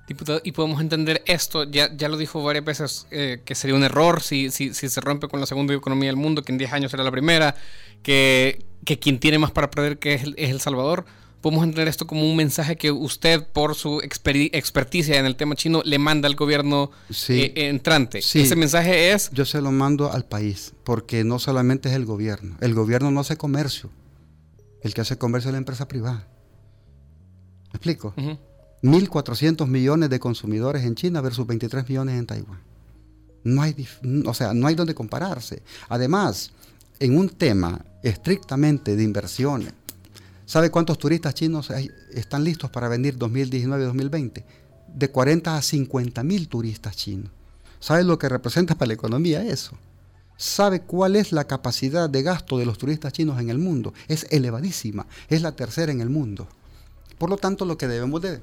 Diputado, 0.08 0.40
y 0.42 0.52
podemos 0.52 0.80
entender 0.80 1.22
esto, 1.26 1.64
ya, 1.64 1.94
ya 1.94 2.08
lo 2.08 2.16
dijo 2.16 2.42
varias 2.42 2.64
veces, 2.64 3.08
eh, 3.10 3.42
que 3.44 3.54
sería 3.54 3.76
un 3.76 3.84
error 3.84 4.22
si, 4.22 4.50
si, 4.50 4.72
se 4.72 5.00
rompe 5.02 5.28
con 5.28 5.38
la 5.38 5.44
segunda 5.44 5.74
economía 5.74 6.08
del 6.08 6.16
mundo, 6.16 6.40
que 6.40 6.52
en 6.52 6.56
10 6.56 6.72
años 6.72 6.90
será 6.90 7.04
la 7.04 7.10
primera, 7.10 7.56
que, 8.02 8.64
que 8.86 8.98
quien 8.98 9.20
tiene 9.20 9.38
más 9.38 9.50
para 9.50 9.70
perder 9.70 9.98
que 9.98 10.14
es 10.14 10.22
es 10.38 10.48
el 10.48 10.62
Salvador. 10.62 11.04
Podemos 11.40 11.64
entender 11.64 11.88
esto 11.88 12.06
como 12.06 12.28
un 12.28 12.36
mensaje 12.36 12.76
que 12.76 12.90
usted, 12.90 13.46
por 13.46 13.74
su 13.74 14.00
experticia 14.00 15.18
en 15.18 15.26
el 15.26 15.36
tema 15.36 15.54
chino, 15.54 15.82
le 15.84 15.98
manda 15.98 16.28
al 16.28 16.34
gobierno 16.34 16.90
eh, 17.28 17.52
entrante. 17.56 18.18
Ese 18.18 18.56
mensaje 18.56 19.12
es... 19.12 19.30
Yo 19.32 19.44
se 19.44 19.60
lo 19.60 19.70
mando 19.72 20.12
al 20.12 20.24
país, 20.24 20.72
porque 20.84 21.24
no 21.24 21.38
solamente 21.38 21.88
es 21.88 21.94
el 21.94 22.04
gobierno. 22.04 22.56
El 22.60 22.74
gobierno 22.74 23.10
no 23.10 23.20
hace 23.20 23.36
comercio. 23.36 23.90
El 24.82 24.94
que 24.94 25.00
hace 25.00 25.18
comercio 25.18 25.50
es 25.50 25.52
la 25.52 25.58
empresa 25.58 25.88
privada. 25.88 26.26
¿Me 27.72 27.76
explico? 27.76 28.14
1.400 28.82 29.66
millones 29.66 30.10
de 30.10 30.20
consumidores 30.20 30.84
en 30.84 30.94
China 30.94 31.20
versus 31.20 31.46
23 31.46 31.88
millones 31.88 32.18
en 32.18 32.26
Taiwán. 32.26 32.60
No 33.44 33.62
hay, 33.62 33.86
o 34.24 34.34
sea, 34.34 34.52
no 34.54 34.66
hay 34.66 34.74
donde 34.74 34.94
compararse. 34.94 35.62
Además, 35.88 36.50
en 36.98 37.16
un 37.16 37.28
tema 37.28 37.84
estrictamente 38.02 38.96
de 38.96 39.02
inversiones, 39.02 39.72
¿sabe 40.46 40.70
cuántos 40.70 40.98
turistas 40.98 41.34
chinos 41.34 41.70
están 42.14 42.44
listos 42.44 42.70
para 42.70 42.88
venir 42.88 43.18
2019-2020? 43.18 44.44
De 44.94 45.10
40 45.10 45.56
a 45.56 45.60
50 45.60 46.22
mil 46.22 46.48
turistas 46.48 46.96
chinos. 46.96 47.30
¿Sabe 47.80 48.04
lo 48.04 48.18
que 48.18 48.28
representa 48.28 48.74
para 48.74 48.88
la 48.88 48.94
economía 48.94 49.44
eso? 49.44 49.76
¿Sabe 50.38 50.80
cuál 50.80 51.16
es 51.16 51.32
la 51.32 51.44
capacidad 51.44 52.08
de 52.08 52.22
gasto 52.22 52.58
de 52.58 52.66
los 52.66 52.78
turistas 52.78 53.12
chinos 53.12 53.40
en 53.40 53.50
el 53.50 53.58
mundo? 53.58 53.92
Es 54.08 54.26
elevadísima, 54.30 55.06
es 55.28 55.42
la 55.42 55.52
tercera 55.52 55.92
en 55.92 56.00
el 56.00 56.10
mundo. 56.10 56.46
Por 57.18 57.30
lo 57.30 57.36
tanto, 57.36 57.64
lo 57.64 57.78
que 57.78 57.88
debemos 57.88 58.22
de 58.22 58.40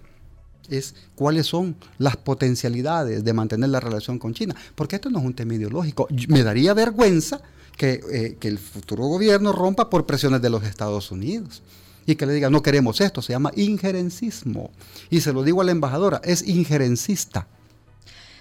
es 0.69 0.95
cuáles 1.15 1.47
son 1.47 1.75
las 1.97 2.15
potencialidades 2.17 3.23
de 3.23 3.33
mantener 3.33 3.69
la 3.69 3.79
relación 3.79 4.17
con 4.17 4.33
China, 4.33 4.55
porque 4.75 4.95
esto 4.95 5.09
no 5.09 5.19
es 5.19 5.25
un 5.25 5.33
tema 5.33 5.55
ideológico. 5.55 6.07
Me 6.27 6.43
daría 6.43 6.73
vergüenza 6.73 7.41
eh, 7.79 8.37
que 8.39 8.47
el 8.47 8.59
futuro 8.59 9.05
gobierno 9.05 9.51
rompa 9.51 9.89
por 9.89 10.05
presiones 10.05 10.41
de 10.41 10.49
los 10.49 10.63
Estados 10.63 11.11
Unidos 11.11 11.61
y 12.05 12.15
que 12.15 12.25
le 12.25 12.33
diga 12.33 12.49
no 12.49 12.61
queremos 12.61 13.01
esto, 13.01 13.21
se 13.21 13.33
llama 13.33 13.51
injerencismo. 13.55 14.71
Y 15.09 15.21
se 15.21 15.33
lo 15.33 15.43
digo 15.43 15.61
a 15.61 15.65
la 15.65 15.71
embajadora, 15.71 16.21
es 16.23 16.47
injerencista. 16.47 17.47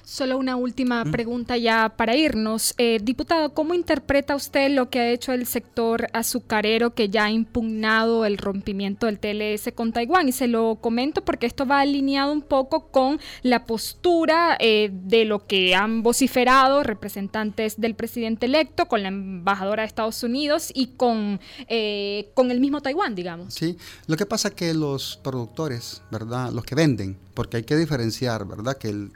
Solo 0.04 0.36
una 0.36 0.56
última 0.56 1.04
pregunta 1.04 1.56
ya 1.56 1.94
para 1.96 2.16
irnos. 2.16 2.74
Eh, 2.76 2.98
diputado, 3.00 3.54
¿cómo 3.54 3.72
interpreta 3.72 4.34
usted 4.34 4.70
lo 4.70 4.90
que 4.90 4.98
ha 4.98 5.10
hecho 5.10 5.32
el 5.32 5.46
sector 5.46 6.08
azucarero 6.12 6.92
que 6.92 7.08
ya 7.08 7.26
ha 7.26 7.30
impugnado 7.30 8.24
el 8.24 8.36
rompimiento 8.36 9.06
del 9.06 9.20
TLS 9.20 9.72
con 9.74 9.92
Taiwán? 9.92 10.28
Y 10.28 10.32
se 10.32 10.48
lo 10.48 10.76
comento 10.80 11.24
porque 11.24 11.46
esto 11.46 11.66
va 11.66 11.80
alineado 11.80 12.32
un 12.32 12.42
poco 12.42 12.88
con 12.88 13.20
la 13.42 13.64
postura 13.64 14.56
eh, 14.58 14.90
de 14.92 15.24
lo 15.24 15.46
que 15.46 15.74
han 15.76 16.02
vociferado 16.02 16.82
representantes 16.82 17.80
del 17.80 17.94
presidente 17.94 18.46
electo, 18.46 18.86
con 18.86 19.02
la 19.02 19.08
embajadora 19.08 19.82
de 19.82 19.86
Estados 19.86 20.22
Unidos 20.24 20.72
y 20.74 20.88
con, 20.88 21.40
eh, 21.68 22.30
con 22.34 22.50
el 22.50 22.58
mismo 22.58 22.80
Taiwán, 22.80 23.14
digamos. 23.14 23.54
Sí, 23.54 23.76
lo 24.08 24.16
que 24.16 24.26
pasa 24.26 24.48
es 24.48 24.54
que 24.54 24.74
los 24.74 25.20
productores, 25.22 26.02
¿verdad? 26.10 26.50
Los 26.50 26.64
que 26.64 26.74
venden, 26.74 27.16
porque 27.34 27.58
hay 27.58 27.62
que 27.62 27.76
diferenciar, 27.76 28.46
¿verdad? 28.46 28.76
Que 28.76 28.88
el 28.88 29.12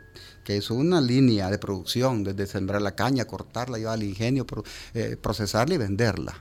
que 0.47 0.57
es 0.57 0.71
una 0.71 1.01
línea 1.01 1.51
de 1.51 1.59
producción, 1.59 2.23
desde 2.23 2.47
sembrar 2.47 2.81
la 2.81 2.95
caña, 2.95 3.25
cortarla, 3.25 3.79
llevar 3.79 3.95
al 3.95 4.05
ingenio, 4.05 4.47
eh, 4.95 5.17
procesarla 5.21 5.75
y 5.75 5.79
venderla. 5.79 6.41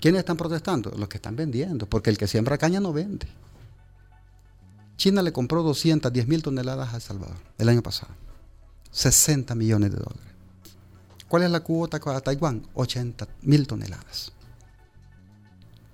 ¿Quiénes 0.00 0.20
están 0.20 0.38
protestando? 0.38 0.90
Los 0.96 1.10
que 1.10 1.18
están 1.18 1.36
vendiendo, 1.36 1.86
porque 1.86 2.08
el 2.08 2.16
que 2.16 2.26
siembra 2.26 2.56
caña 2.56 2.80
no 2.80 2.94
vende. 2.94 3.26
China 4.96 5.20
le 5.20 5.34
compró 5.34 5.62
210 5.62 6.26
mil 6.26 6.42
toneladas 6.42 6.94
a 6.94 6.96
El 6.96 7.02
Salvador 7.02 7.36
el 7.58 7.68
año 7.68 7.82
pasado. 7.82 8.14
60 8.92 9.54
millones 9.54 9.90
de 9.90 9.98
dólares. 9.98 10.32
¿Cuál 11.28 11.42
es 11.42 11.50
la 11.50 11.60
cuota 11.60 12.00
a 12.02 12.20
Taiwán? 12.22 12.66
80 12.72 13.28
mil 13.42 13.66
toneladas. 13.66 14.32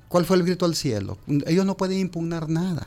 ¿Cuál 0.07 0.25
fue 0.25 0.37
el 0.37 0.45
grito 0.45 0.67
al 0.67 0.77
cielo? 0.77 1.19
Ellos 1.47 1.67
no 1.67 1.77
pueden 1.77 1.99
impugnar 1.99 2.49
nada. 2.49 2.87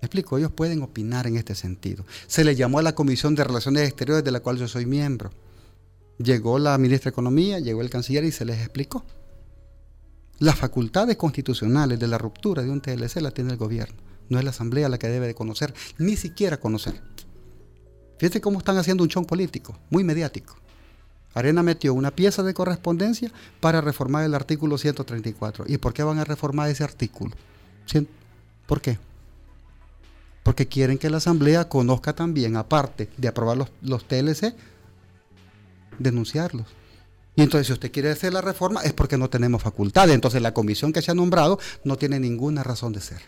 Me 0.00 0.06
explico, 0.06 0.38
ellos 0.38 0.52
pueden 0.52 0.82
opinar 0.82 1.26
en 1.26 1.36
este 1.36 1.54
sentido. 1.54 2.06
Se 2.26 2.44
le 2.44 2.56
llamó 2.56 2.78
a 2.78 2.82
la 2.82 2.94
Comisión 2.94 3.34
de 3.34 3.44
Relaciones 3.44 3.86
Exteriores 3.86 4.24
de 4.24 4.30
la 4.30 4.40
cual 4.40 4.56
yo 4.56 4.66
soy 4.66 4.86
miembro. 4.86 5.30
Llegó 6.18 6.58
la 6.58 6.76
ministra 6.78 7.10
de 7.10 7.14
Economía, 7.14 7.60
llegó 7.60 7.82
el 7.82 7.90
canciller 7.90 8.24
y 8.24 8.32
se 8.32 8.44
les 8.44 8.60
explicó. 8.60 9.04
Las 10.38 10.56
facultades 10.56 11.16
constitucionales 11.16 11.98
de 11.98 12.08
la 12.08 12.16
ruptura 12.16 12.62
de 12.62 12.70
un 12.70 12.80
TLC 12.80 13.20
la 13.20 13.30
tiene 13.30 13.50
el 13.52 13.58
gobierno. 13.58 13.96
No 14.30 14.38
es 14.38 14.44
la 14.44 14.50
Asamblea 14.50 14.88
la 14.88 14.98
que 14.98 15.08
debe 15.08 15.26
de 15.26 15.34
conocer, 15.34 15.74
ni 15.98 16.16
siquiera 16.16 16.58
conocer. 16.58 17.02
Fíjate 18.18 18.40
cómo 18.40 18.58
están 18.58 18.78
haciendo 18.78 19.02
un 19.02 19.10
show 19.10 19.26
político, 19.26 19.78
muy 19.90 20.04
mediático. 20.04 20.56
Arena 21.34 21.62
metió 21.62 21.94
una 21.94 22.10
pieza 22.10 22.42
de 22.42 22.54
correspondencia 22.54 23.30
para 23.60 23.80
reformar 23.80 24.24
el 24.24 24.34
artículo 24.34 24.78
134. 24.78 25.66
¿Y 25.68 25.78
por 25.78 25.92
qué 25.92 26.02
van 26.02 26.18
a 26.18 26.24
reformar 26.24 26.70
ese 26.70 26.84
artículo? 26.84 27.34
¿Por 28.66 28.80
qué? 28.80 28.98
Porque 30.42 30.66
quieren 30.66 30.98
que 30.98 31.10
la 31.10 31.18
Asamblea 31.18 31.68
conozca 31.68 32.14
también, 32.14 32.56
aparte 32.56 33.08
de 33.16 33.28
aprobar 33.28 33.56
los, 33.56 33.68
los 33.82 34.06
TLC, 34.06 34.54
denunciarlos. 35.98 36.66
Y 37.36 37.42
entonces, 37.42 37.68
si 37.68 37.72
usted 37.72 37.92
quiere 37.92 38.10
hacer 38.10 38.32
la 38.32 38.40
reforma, 38.40 38.82
es 38.82 38.92
porque 38.92 39.16
no 39.16 39.30
tenemos 39.30 39.62
facultades. 39.62 40.14
Entonces, 40.14 40.42
la 40.42 40.52
comisión 40.52 40.92
que 40.92 41.00
se 41.00 41.10
ha 41.10 41.14
nombrado 41.14 41.58
no 41.84 41.96
tiene 41.96 42.18
ninguna 42.18 42.62
razón 42.62 42.92
de 42.92 43.00
ser. 43.00 43.20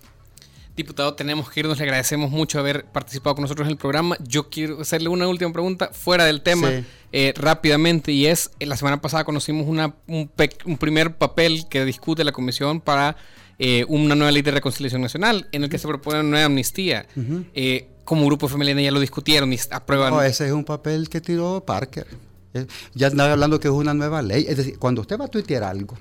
Diputado, 0.77 1.14
tenemos 1.14 1.51
que 1.51 1.61
irnos. 1.61 1.79
Le 1.79 1.85
agradecemos 1.85 2.31
mucho 2.31 2.59
haber 2.59 2.87
participado 2.87 3.37
con 3.37 3.42
nosotros 3.42 3.66
en 3.66 3.72
el 3.72 3.79
programa. 3.79 4.16
Yo 4.27 4.48
quiero 4.48 4.81
hacerle 4.81 5.09
una 5.09 5.29
última 5.29 5.53
pregunta 5.53 5.90
fuera 5.92 6.25
del 6.25 6.40
tema, 6.40 6.70
eh, 7.12 7.35
rápidamente, 7.37 8.11
y 8.12 8.27
es: 8.27 8.51
la 8.59 8.77
semana 8.77 9.01
pasada 9.01 9.25
conocimos 9.25 9.66
una, 9.66 9.94
un, 10.07 10.31
un 10.64 10.79
primer 10.79 11.16
papel 11.16 11.66
que 11.68 11.85
discute 11.85 12.25
la 12.25 12.33
comisión 12.33 12.81
para 12.81 13.16
eh, 13.64 13.85
una 13.87 14.16
nueva 14.16 14.33
ley 14.33 14.42
de 14.42 14.51
reconciliación 14.51 15.03
nacional 15.03 15.46
en 15.53 15.62
el 15.62 15.70
que 15.70 15.79
se 15.79 15.87
propone 15.87 16.18
una 16.18 16.31
nueva 16.31 16.46
amnistía. 16.46 17.07
Eh, 17.55 17.87
como 18.03 18.27
grupo 18.27 18.48
femenino 18.48 18.81
ya 18.81 18.90
lo 18.90 18.98
discutieron 18.98 19.53
y 19.53 19.59
aprueban. 19.70 20.12
No, 20.12 20.20
ese 20.20 20.46
es 20.46 20.53
un 20.53 20.64
papel 20.64 21.09
que 21.09 21.20
tiró 21.20 21.62
Parker. 21.64 22.09
Eh, 22.55 22.66
ya 22.92 23.07
andaba 23.07 23.31
hablando 23.31 23.61
que 23.61 23.68
es 23.68 23.72
una 23.72 23.94
nueva 23.94 24.20
ley. 24.20 24.46
Es 24.48 24.57
decir, 24.57 24.81
cuando 24.81 25.03
usted 25.03 25.16
va 25.16 25.27
a 25.27 25.29
tuitear 25.29 25.62
algo, 25.62 25.96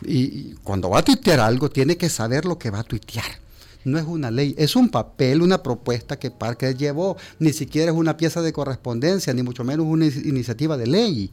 y, 0.00 0.54
cuando 0.64 0.88
va 0.88 1.00
a 1.00 1.04
tuitear 1.04 1.40
algo, 1.40 1.68
tiene 1.68 1.98
que 1.98 2.08
saber 2.08 2.46
lo 2.46 2.58
que 2.58 2.70
va 2.70 2.78
a 2.78 2.84
tuitear. 2.84 3.38
No 3.84 3.98
es 3.98 4.06
una 4.06 4.30
ley, 4.30 4.54
es 4.56 4.74
un 4.74 4.88
papel, 4.88 5.42
una 5.42 5.62
propuesta 5.62 6.18
que 6.18 6.30
Parker 6.30 6.74
llevó. 6.74 7.18
Ni 7.38 7.52
siquiera 7.52 7.92
es 7.92 7.98
una 7.98 8.16
pieza 8.16 8.40
de 8.40 8.54
correspondencia, 8.54 9.34
ni 9.34 9.42
mucho 9.42 9.62
menos 9.62 9.84
una 9.84 10.06
iniciativa 10.06 10.78
de 10.78 10.86
ley. 10.86 11.30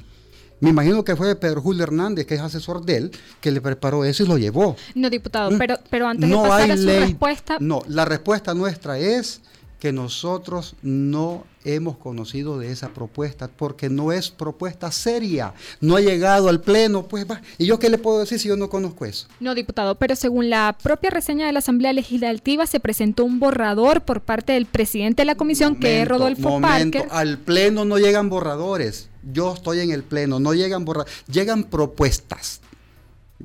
Me 0.59 0.69
imagino 0.69 1.03
que 1.03 1.15
fue 1.15 1.35
Pedro 1.35 1.61
Julio 1.61 1.83
Hernández, 1.83 2.25
que 2.25 2.35
es 2.35 2.41
asesor 2.41 2.85
de 2.85 2.97
él, 2.97 3.11
que 3.41 3.51
le 3.51 3.61
preparó 3.61 4.05
eso 4.05 4.23
y 4.23 4.27
lo 4.27 4.37
llevó. 4.37 4.75
No, 4.93 5.09
diputado, 5.09 5.51
¿Mm? 5.51 5.57
pero, 5.57 5.77
pero 5.89 6.07
antes 6.07 6.29
de 6.29 6.35
pasar 6.35 6.71
a 6.71 6.77
su 6.77 6.87
respuesta... 6.87 7.57
No, 7.59 7.81
la 7.87 8.05
respuesta 8.05 8.53
nuestra 8.53 8.97
es 8.97 9.41
que 9.79 9.91
nosotros 9.91 10.75
no 10.81 11.43
hemos 11.65 11.97
conocido 11.97 12.57
de 12.57 12.71
esa 12.71 12.89
propuesta, 12.89 13.49
porque 13.49 13.89
no 13.89 14.11
es 14.11 14.29
propuesta 14.31 14.91
seria, 14.91 15.53
no 15.81 15.95
ha 15.95 16.01
llegado 16.01 16.47
al 16.47 16.61
Pleno, 16.61 17.03
pues 17.07 17.29
va. 17.29 17.41
¿Y 17.57 17.65
yo 17.65 17.77
qué 17.77 17.89
le 17.89 17.97
puedo 17.97 18.19
decir 18.19 18.39
si 18.39 18.47
yo 18.47 18.55
no 18.55 18.69
conozco 18.69 19.05
eso? 19.05 19.27
No, 19.39 19.53
diputado, 19.53 19.95
pero 19.95 20.15
según 20.15 20.49
la 20.49 20.77
propia 20.81 21.09
reseña 21.09 21.45
de 21.47 21.51
la 21.51 21.59
Asamblea 21.59 21.91
Legislativa, 21.91 22.65
se 22.65 22.79
presentó 22.79 23.25
un 23.25 23.39
borrador 23.39 24.01
por 24.01 24.21
parte 24.21 24.53
del 24.53 24.65
presidente 24.65 25.21
de 25.21 25.25
la 25.25 25.35
comisión, 25.35 25.75
que 25.75 26.01
es 26.01 26.07
Rodolfo 26.07 26.49
momento, 26.49 26.99
Parker. 26.99 27.15
Al 27.15 27.37
Pleno 27.39 27.83
no 27.83 27.97
llegan 27.97 28.29
borradores 28.29 29.09
yo 29.31 29.53
estoy 29.53 29.79
en 29.79 29.91
el 29.91 30.03
pleno, 30.03 30.39
no 30.39 30.53
llegan 30.53 30.85
borradores, 30.85 31.13
llegan 31.27 31.63
propuestas, 31.63 32.61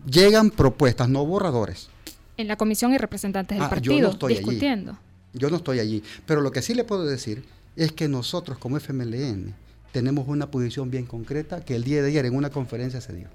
llegan 0.08 0.50
propuestas, 0.50 1.08
no 1.08 1.24
borradores. 1.24 1.88
En 2.36 2.48
la 2.48 2.56
comisión 2.56 2.92
hay 2.92 2.98
representantes 2.98 3.56
del 3.56 3.66
ah, 3.66 3.70
partido 3.70 4.16
discutiendo. 4.28 4.98
Yo 5.32 5.50
no 5.50 5.56
estoy 5.56 5.78
allí, 5.78 6.02
pero 6.26 6.40
lo 6.40 6.50
que 6.50 6.62
sí 6.62 6.74
le 6.74 6.84
puedo 6.84 7.04
decir 7.04 7.44
es 7.76 7.92
que 7.92 8.08
nosotros 8.08 8.58
como 8.58 8.78
FMLN 8.78 9.54
tenemos 9.92 10.28
una 10.28 10.50
posición 10.50 10.90
bien 10.90 11.06
concreta 11.06 11.64
que 11.64 11.74
el 11.74 11.84
día 11.84 12.02
de 12.02 12.08
ayer 12.08 12.26
en 12.26 12.34
una 12.34 12.50
conferencia 12.50 13.00
se 13.00 13.14
dio. 13.14 13.28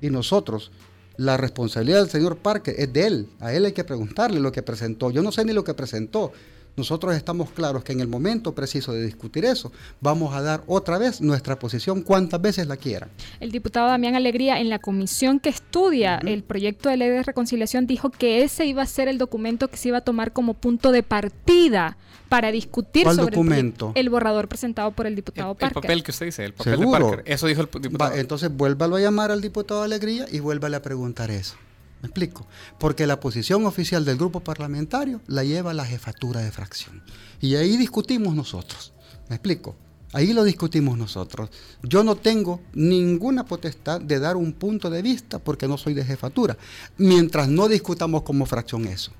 Y 0.00 0.10
nosotros, 0.10 0.72
la 1.16 1.36
responsabilidad 1.36 2.00
del 2.00 2.10
señor 2.10 2.38
Parker 2.38 2.74
es 2.76 2.92
de 2.92 3.06
él, 3.06 3.28
a 3.40 3.52
él 3.52 3.64
hay 3.64 3.72
que 3.72 3.84
preguntarle 3.84 4.40
lo 4.40 4.52
que 4.52 4.62
presentó. 4.62 5.10
Yo 5.10 5.22
no 5.22 5.32
sé 5.32 5.44
ni 5.44 5.52
lo 5.52 5.64
que 5.64 5.74
presentó, 5.74 6.32
nosotros 6.76 7.14
estamos 7.14 7.50
claros 7.50 7.84
que 7.84 7.92
en 7.92 8.00
el 8.00 8.08
momento 8.08 8.54
preciso 8.54 8.92
de 8.92 9.04
discutir 9.04 9.44
eso, 9.44 9.72
vamos 10.00 10.34
a 10.34 10.42
dar 10.42 10.62
otra 10.66 10.98
vez 10.98 11.20
nuestra 11.20 11.58
posición 11.58 12.02
cuantas 12.02 12.40
veces 12.40 12.66
la 12.66 12.76
quieran. 12.76 13.10
El 13.40 13.50
diputado 13.52 13.88
Damián 13.88 14.14
Alegría, 14.14 14.60
en 14.60 14.68
la 14.70 14.78
comisión 14.78 15.40
que 15.40 15.50
estudia 15.50 16.18
el 16.18 16.42
proyecto 16.42 16.88
de 16.88 16.96
ley 16.96 17.10
de 17.10 17.22
reconciliación, 17.22 17.86
dijo 17.86 18.10
que 18.10 18.42
ese 18.42 18.66
iba 18.66 18.82
a 18.82 18.86
ser 18.86 19.08
el 19.08 19.18
documento 19.18 19.68
que 19.68 19.76
se 19.76 19.88
iba 19.88 19.98
a 19.98 20.02
tomar 20.02 20.32
como 20.32 20.54
punto 20.54 20.92
de 20.92 21.02
partida 21.02 21.96
para 22.28 22.50
discutir 22.50 23.06
sobre 23.06 23.36
documento? 23.36 23.92
El, 23.94 24.08
borrador 24.08 24.48
presentado 24.48 24.90
por 24.92 25.06
el 25.06 25.14
diputado 25.14 25.54
Parker. 25.54 25.76
El 25.76 25.82
papel 25.82 26.02
que 26.02 26.10
usted 26.12 26.26
dice, 26.26 26.44
el 26.44 26.54
papel 26.54 26.80
de 26.80 26.86
Parker. 26.86 27.22
Eso 27.26 27.46
dijo 27.46 27.60
el 27.60 27.82
diputado. 27.82 28.14
entonces 28.14 28.50
vuélvalo 28.50 28.96
a 28.96 29.00
llamar 29.00 29.30
al 29.30 29.42
diputado 29.42 29.82
Alegría 29.82 30.26
y 30.32 30.40
vuélvale 30.40 30.76
a 30.76 30.82
preguntar 30.82 31.30
eso. 31.30 31.56
¿Me 32.02 32.08
explico? 32.08 32.46
Porque 32.80 33.06
la 33.06 33.20
posición 33.20 33.64
oficial 33.64 34.04
del 34.04 34.16
grupo 34.16 34.40
parlamentario 34.40 35.20
la 35.28 35.44
lleva 35.44 35.72
la 35.72 35.86
jefatura 35.86 36.40
de 36.40 36.50
fracción. 36.50 37.02
Y 37.40 37.54
ahí 37.54 37.76
discutimos 37.76 38.34
nosotros. 38.34 38.92
¿Me 39.28 39.36
explico? 39.36 39.76
Ahí 40.12 40.32
lo 40.32 40.42
discutimos 40.42 40.98
nosotros. 40.98 41.48
Yo 41.82 42.02
no 42.02 42.16
tengo 42.16 42.60
ninguna 42.74 43.46
potestad 43.46 44.00
de 44.00 44.18
dar 44.18 44.36
un 44.36 44.52
punto 44.52 44.90
de 44.90 45.00
vista 45.00 45.38
porque 45.38 45.68
no 45.68 45.78
soy 45.78 45.94
de 45.94 46.04
jefatura, 46.04 46.58
mientras 46.98 47.48
no 47.48 47.68
discutamos 47.68 48.22
como 48.22 48.44
fracción 48.46 48.84
eso. 48.86 49.12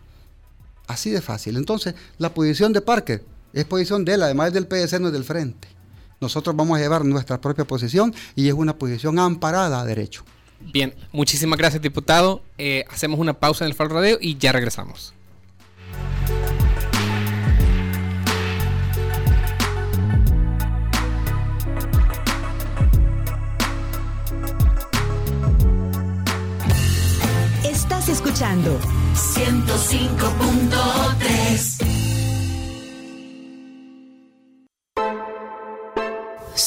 Así 0.88 1.10
de 1.10 1.22
fácil. 1.22 1.56
Entonces, 1.56 1.94
la 2.18 2.34
posición 2.34 2.72
de 2.72 2.82
Parque 2.82 3.22
es 3.52 3.64
posición 3.64 4.04
de 4.04 4.14
él, 4.14 4.22
además 4.22 4.52
del 4.52 4.66
PDC, 4.66 5.00
no 5.00 5.06
es 5.06 5.12
del 5.12 5.24
frente. 5.24 5.68
Nosotros 6.20 6.54
vamos 6.54 6.78
a 6.78 6.80
llevar 6.80 7.04
nuestra 7.04 7.40
propia 7.40 7.64
posición 7.64 8.12
y 8.34 8.48
es 8.48 8.54
una 8.54 8.76
posición 8.76 9.18
amparada 9.18 9.80
a 9.80 9.84
derecho. 9.84 10.24
Bien, 10.72 10.94
muchísimas 11.12 11.58
gracias, 11.58 11.82
diputado. 11.82 12.42
Eh, 12.58 12.84
hacemos 12.90 13.18
una 13.18 13.32
pausa 13.34 13.64
en 13.64 13.70
el 13.70 13.74
Faro 13.74 13.94
Radio 13.94 14.18
y 14.20 14.36
ya 14.38 14.52
regresamos. 14.52 15.14
Estás 27.64 28.08
escuchando 28.08 28.78
105.3 29.14 31.81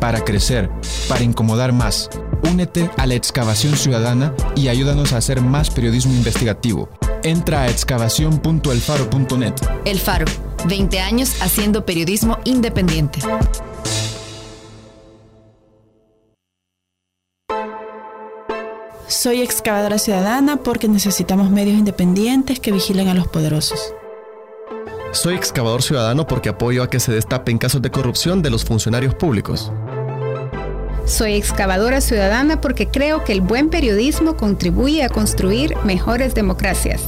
para 0.00 0.24
crecer, 0.24 0.70
para 1.08 1.24
incomodar 1.24 1.72
más. 1.72 2.10
Únete 2.50 2.90
a 2.96 3.06
la 3.06 3.14
excavación 3.14 3.76
ciudadana 3.76 4.34
y 4.54 4.68
ayúdanos 4.68 5.12
a 5.12 5.18
hacer 5.18 5.40
más 5.40 5.70
periodismo 5.70 6.12
investigativo. 6.12 6.88
Entra 7.22 7.62
a 7.62 7.68
excavación.elfaro.net. 7.68 9.54
El 9.84 9.98
Faro, 9.98 10.26
20 10.68 11.00
años 11.00 11.42
haciendo 11.42 11.84
periodismo 11.84 12.38
independiente. 12.44 13.20
Soy 19.08 19.40
excavadora 19.40 19.98
ciudadana 19.98 20.56
porque 20.56 20.88
necesitamos 20.88 21.50
medios 21.50 21.78
independientes 21.78 22.60
que 22.60 22.72
vigilen 22.72 23.08
a 23.08 23.14
los 23.14 23.28
poderosos. 23.28 23.94
Soy 25.12 25.34
excavador 25.34 25.82
ciudadano 25.82 26.26
porque 26.26 26.48
apoyo 26.48 26.82
a 26.82 26.90
que 26.90 27.00
se 27.00 27.12
destapen 27.12 27.56
casos 27.56 27.80
de 27.80 27.90
corrupción 27.90 28.42
de 28.42 28.50
los 28.50 28.64
funcionarios 28.64 29.14
públicos. 29.14 29.72
Soy 31.06 31.34
excavadora 31.34 32.00
ciudadana 32.00 32.60
porque 32.60 32.88
creo 32.88 33.22
que 33.22 33.32
el 33.32 33.40
buen 33.40 33.70
periodismo 33.70 34.36
contribuye 34.36 35.04
a 35.04 35.08
construir 35.08 35.76
mejores 35.84 36.34
democracias. 36.34 37.00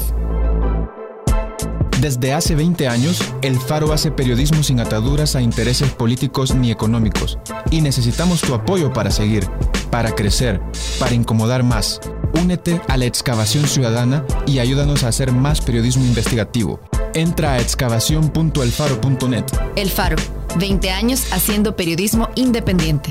Desde 2.01 2.33
hace 2.33 2.55
20 2.55 2.87
años, 2.87 3.21
El 3.43 3.59
Faro 3.59 3.93
hace 3.93 4.13
periodismo 4.13 4.63
sin 4.63 4.79
ataduras 4.79 5.35
a 5.35 5.43
intereses 5.43 5.91
políticos 5.91 6.55
ni 6.55 6.71
económicos. 6.71 7.41
Y 7.73 7.81
necesitamos 7.81 8.41
tu 8.41 8.55
apoyo 8.55 8.93
para 8.93 9.11
seguir, 9.11 9.49
para 9.91 10.13
crecer, 10.13 10.61
para 11.01 11.15
incomodar 11.15 11.65
más. 11.65 12.01
Únete 12.41 12.81
a 12.87 12.97
la 12.97 13.07
excavación 13.07 13.67
ciudadana 13.67 14.25
y 14.47 14.61
ayúdanos 14.61 15.03
a 15.03 15.09
hacer 15.09 15.33
más 15.33 15.61
periodismo 15.61 16.05
investigativo. 16.05 16.79
Entra 17.15 17.55
a 17.55 17.59
excavación.elfaro.net. 17.61 19.45
El 19.75 19.91
Faro, 19.91 20.17
20 20.57 20.91
años 20.91 21.33
haciendo 21.33 21.75
periodismo 21.75 22.29
independiente. 22.37 23.11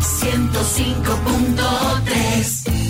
105.3 0.00 2.87